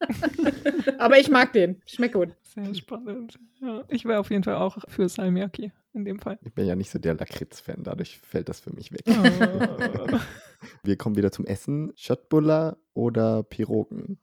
[0.98, 1.82] Aber ich mag den.
[1.86, 2.34] Schmeckt gut.
[2.42, 3.38] Sehr spannend.
[3.60, 6.38] Ja, ich wäre auf jeden Fall auch für Salmiakki in dem Fall.
[6.42, 9.02] Ich bin ja nicht so der Lakritz-Fan, dadurch fällt das für mich weg.
[9.08, 10.18] Oh.
[10.82, 11.92] Wir kommen wieder zum Essen.
[11.96, 14.18] Schöttbuller oder Pirogen?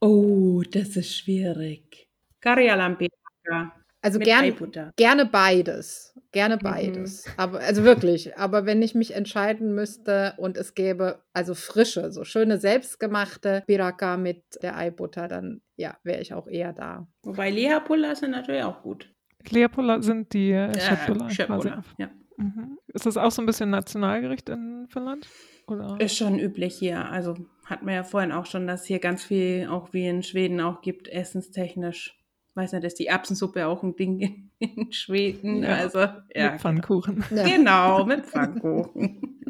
[0.00, 2.08] Oh, das ist schwierig.
[2.40, 3.72] Karjalampiaka.
[4.00, 4.54] Also gern,
[4.96, 6.14] gerne beides.
[6.30, 6.60] Gerne Mhm.
[6.62, 7.24] beides.
[7.36, 8.36] Aber, also wirklich.
[8.38, 14.16] Aber wenn ich mich entscheiden müsste und es gäbe also frische, so schöne selbstgemachte Piraka
[14.16, 17.08] mit der Eibutter, dann ja, wäre ich auch eher da.
[17.22, 19.12] Wobei Lehapulla sind natürlich auch gut.
[19.50, 21.34] Leopold sind die äh, Äh, quasi.
[21.34, 22.10] Schöttbuller, ja.
[22.36, 22.78] Mhm.
[22.88, 25.26] Ist das auch so ein bisschen Nationalgericht in Finnland?
[25.66, 25.96] Oder?
[26.00, 27.04] Ist schon üblich hier.
[27.10, 27.34] Also
[27.64, 30.60] hatten wir ja vorhin auch schon, dass es hier ganz viel, auch wie in Schweden
[30.60, 32.17] auch gibt, essenstechnisch.
[32.58, 35.62] Weiß nicht, ist die Erbsensuppe auch ein Ding in, in Schweden.
[35.62, 36.00] Ja, also,
[36.34, 36.50] ja.
[36.50, 37.24] Mit Pfannkuchen.
[37.30, 37.44] Ja.
[37.44, 39.40] Genau, mit Pfannkuchen.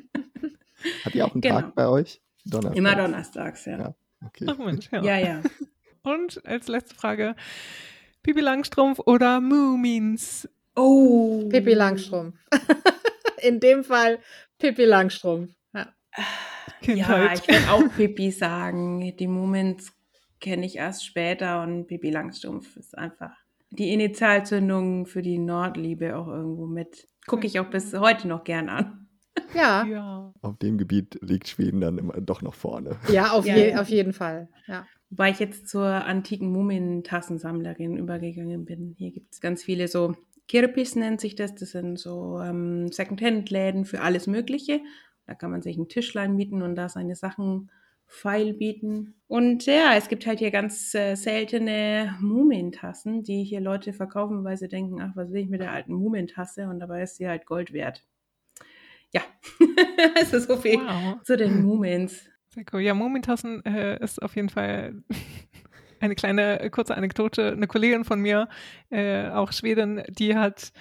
[1.06, 1.62] Hat ihr auch einen Genau.
[1.62, 2.20] Tag bei euch?
[2.44, 2.76] Donnerstag.
[2.76, 3.78] Immer donnerstags, ja.
[3.78, 3.94] Ja.
[4.26, 4.44] Okay.
[4.46, 5.02] Ach Mensch, ja.
[5.02, 5.42] Ja, ja.
[6.02, 7.34] Und als letzte Frage:
[8.22, 10.46] Pipi Langstrumpf oder Moomins?
[10.76, 11.48] Oh.
[11.48, 12.36] Pippi Langstrumpf.
[13.42, 14.18] In dem Fall
[14.59, 15.50] Pippi Langstrumpf.
[15.72, 15.94] Ja.
[16.82, 19.16] Ja, ich würde auch Pippi sagen.
[19.16, 19.94] Die Moments
[20.41, 23.32] kenne ich erst später und Pippi Langstumpf ist einfach
[23.70, 27.07] die Initialzündung für die Nordliebe auch irgendwo mit.
[27.26, 29.05] Gucke ich auch bis heute noch gern an.
[29.55, 30.34] Ja, ja.
[30.43, 32.97] Auf dem Gebiet liegt Schweden dann immer doch noch vorne.
[33.09, 33.80] ja, auf, Ja, je, ja.
[33.80, 34.49] auf jeden Fall.
[34.66, 34.84] Ja.
[35.11, 38.97] Wobei ich jetzt zur antiken Mumientassensammlerin übergegangen bin.
[38.99, 40.16] Hier gibt es ganz viele so
[40.49, 41.55] Kirpis nennt sich das.
[41.55, 44.80] Das sind so ähm, Secondhand-Läden für alles Mögliche.
[45.26, 47.70] Da kann man sich ein Tischlein mieten und da seine Sachen
[48.09, 49.14] feil bieten.
[49.28, 54.56] Und ja, es gibt halt hier ganz äh, seltene Mumientassen, die hier Leute verkaufen, weil
[54.56, 56.68] sie denken, ach, was will ich mit der alten Mumientasse?
[56.68, 58.02] Und dabei ist sie halt Gold wert.
[59.12, 59.20] Ja,
[60.16, 61.22] also so viel Wow.
[61.22, 62.26] zu den Mumins.
[62.48, 62.80] Sehr cool.
[62.80, 65.02] Ja, Mumintassen äh, ist auf jeden Fall
[66.00, 67.52] eine kleine äh, kurze Anekdote.
[67.52, 68.48] Eine Kollegin von mir,
[68.90, 70.72] äh, auch Schwedin, die hat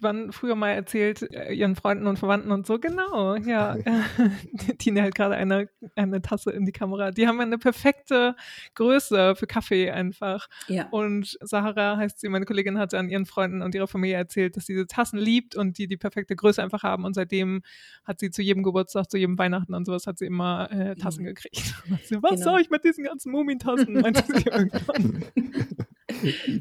[0.00, 3.76] irgendwann früher mal erzählt, äh, ihren Freunden und Verwandten und so, genau, ja.
[4.78, 7.10] Tine hält gerade eine, eine Tasse in die Kamera.
[7.10, 8.34] Die haben eine perfekte
[8.74, 10.48] Größe für Kaffee einfach.
[10.68, 10.88] Ja.
[10.90, 14.66] Und Sahara heißt sie, meine Kollegin hat an ihren Freunden und ihrer Familie erzählt, dass
[14.66, 17.04] sie diese Tassen liebt und die die perfekte Größe einfach haben.
[17.04, 17.62] Und seitdem
[18.04, 21.24] hat sie zu jedem Geburtstag, zu jedem Weihnachten und sowas, hat sie immer äh, Tassen
[21.24, 21.74] gekriegt.
[21.84, 22.52] Und hat sie, was Genau.
[22.52, 23.94] soll ich mit diesen ganzen Mumintassen?
[23.94, 25.24] Meinte sie irgendwann.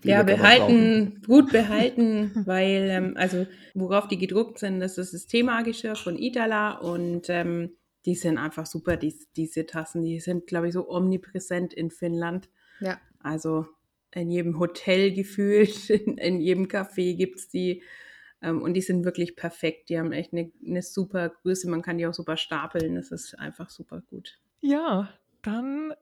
[0.03, 5.95] Ja, behalten, gut behalten, weil, ähm, also, worauf die gedruckt sind, das ist das Themageschirr
[5.95, 7.71] von Itala und ähm,
[8.05, 12.49] die sind einfach super, die, diese Tassen, die sind, glaube ich, so omnipräsent in Finnland.
[12.79, 12.99] Ja.
[13.19, 13.67] Also
[14.11, 17.83] in jedem Hotel gefühlt, in, in jedem Café gibt es die
[18.41, 19.89] ähm, und die sind wirklich perfekt.
[19.89, 23.37] Die haben echt eine, eine super Größe, man kann die auch super stapeln, das ist
[23.37, 24.39] einfach super gut.
[24.61, 25.93] Ja, dann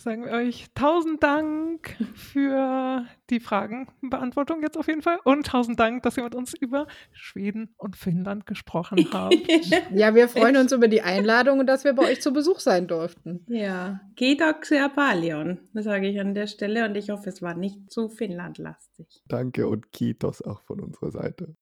[0.00, 6.02] sagen wir euch tausend Dank für die Fragenbeantwortung jetzt auf jeden Fall und tausend Dank,
[6.02, 9.34] dass ihr mit uns über Schweden und Finnland gesprochen habt.
[9.94, 12.86] ja, wir freuen uns über die Einladung und dass wir bei euch zu Besuch sein
[12.86, 13.44] durften.
[13.48, 17.90] Ja, Kiitoksia paljon, das sage ich an der Stelle und ich hoffe, es war nicht
[17.90, 19.22] zu Finnlandlastig.
[19.28, 21.54] Danke und Kitos auch von unserer Seite.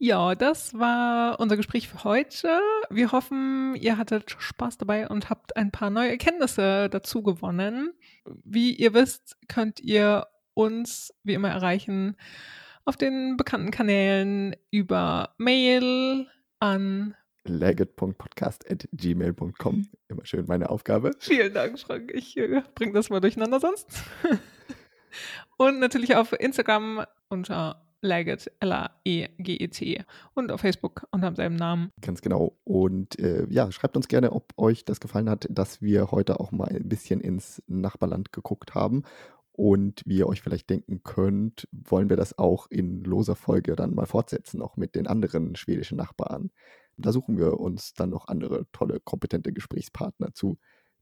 [0.00, 2.60] Ja, das war unser Gespräch für heute.
[2.88, 7.92] Wir hoffen, ihr hattet Spaß dabei und habt ein paar neue Erkenntnisse dazu gewonnen.
[8.44, 12.16] Wie ihr wisst, könnt ihr uns wie immer erreichen
[12.84, 16.26] auf den bekannten Kanälen über Mail
[16.58, 17.14] an.
[17.44, 19.88] legit.podcast.gmail.com.
[20.08, 21.10] Immer schön meine Aufgabe.
[21.18, 22.10] Vielen Dank, Frank.
[22.14, 23.88] Ich äh, bringe das mal durcheinander sonst.
[25.58, 30.04] und natürlich auf Instagram unter Legit, L-A-E-G-E-T.
[30.34, 31.90] Und auf Facebook unter demselben Namen.
[32.00, 32.56] Ganz genau.
[32.64, 36.52] Und äh, ja, schreibt uns gerne, ob euch das gefallen hat, dass wir heute auch
[36.52, 39.02] mal ein bisschen ins Nachbarland geguckt haben.
[39.52, 43.94] Und wie ihr euch vielleicht denken könnt, wollen wir das auch in loser Folge dann
[43.94, 46.52] mal fortsetzen, auch mit den anderen schwedischen Nachbarn.
[46.96, 50.58] Da suchen wir uns dann noch andere tolle, kompetente Gesprächspartner zu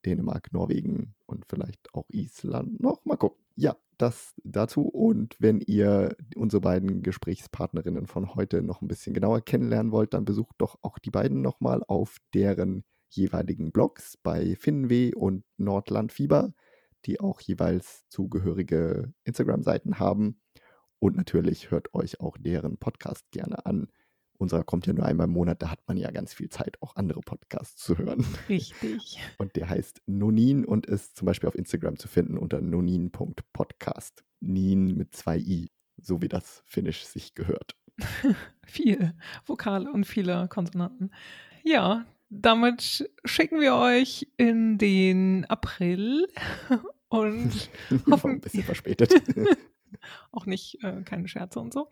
[0.06, 3.04] Dänemark, Norwegen und vielleicht auch Island noch.
[3.04, 3.45] Mal gucken.
[3.56, 4.82] Ja, das dazu.
[4.82, 10.24] Und wenn ihr unsere beiden Gesprächspartnerinnen von heute noch ein bisschen genauer kennenlernen wollt, dann
[10.24, 16.52] besucht doch auch die beiden nochmal auf deren jeweiligen Blogs bei Finnweh und Nordlandfieber,
[17.06, 20.40] die auch jeweils zugehörige Instagram-Seiten haben.
[20.98, 23.88] Und natürlich hört euch auch deren Podcast gerne an.
[24.38, 26.96] Unserer kommt ja nur einmal im Monat, da hat man ja ganz viel Zeit, auch
[26.96, 28.24] andere Podcasts zu hören.
[28.48, 29.18] Richtig.
[29.38, 34.24] Und der heißt Nonin und ist zum Beispiel auf Instagram zu finden unter nonin.podcast.
[34.40, 37.76] Nin mit zwei I, so wie das Finnisch sich gehört.
[38.66, 39.14] Viel
[39.46, 41.10] Vokale und viele Konsonanten.
[41.64, 46.26] Ja, damit schicken wir euch in den April
[47.08, 47.70] und
[48.10, 48.32] hoffen.
[48.32, 49.14] ein bisschen verspätet.
[50.32, 51.88] auch nicht, äh, keine Scherze und so.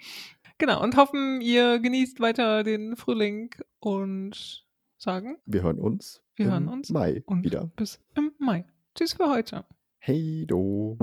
[0.58, 4.64] Genau, und hoffen, ihr genießt weiter den Frühling und
[4.96, 5.38] sagen.
[5.46, 6.22] Wir hören uns.
[6.36, 6.90] Wir hören uns.
[6.90, 7.70] Mai und wieder.
[7.76, 8.64] Bis im Mai.
[8.94, 9.64] Tschüss für heute.
[9.98, 10.96] Hey do.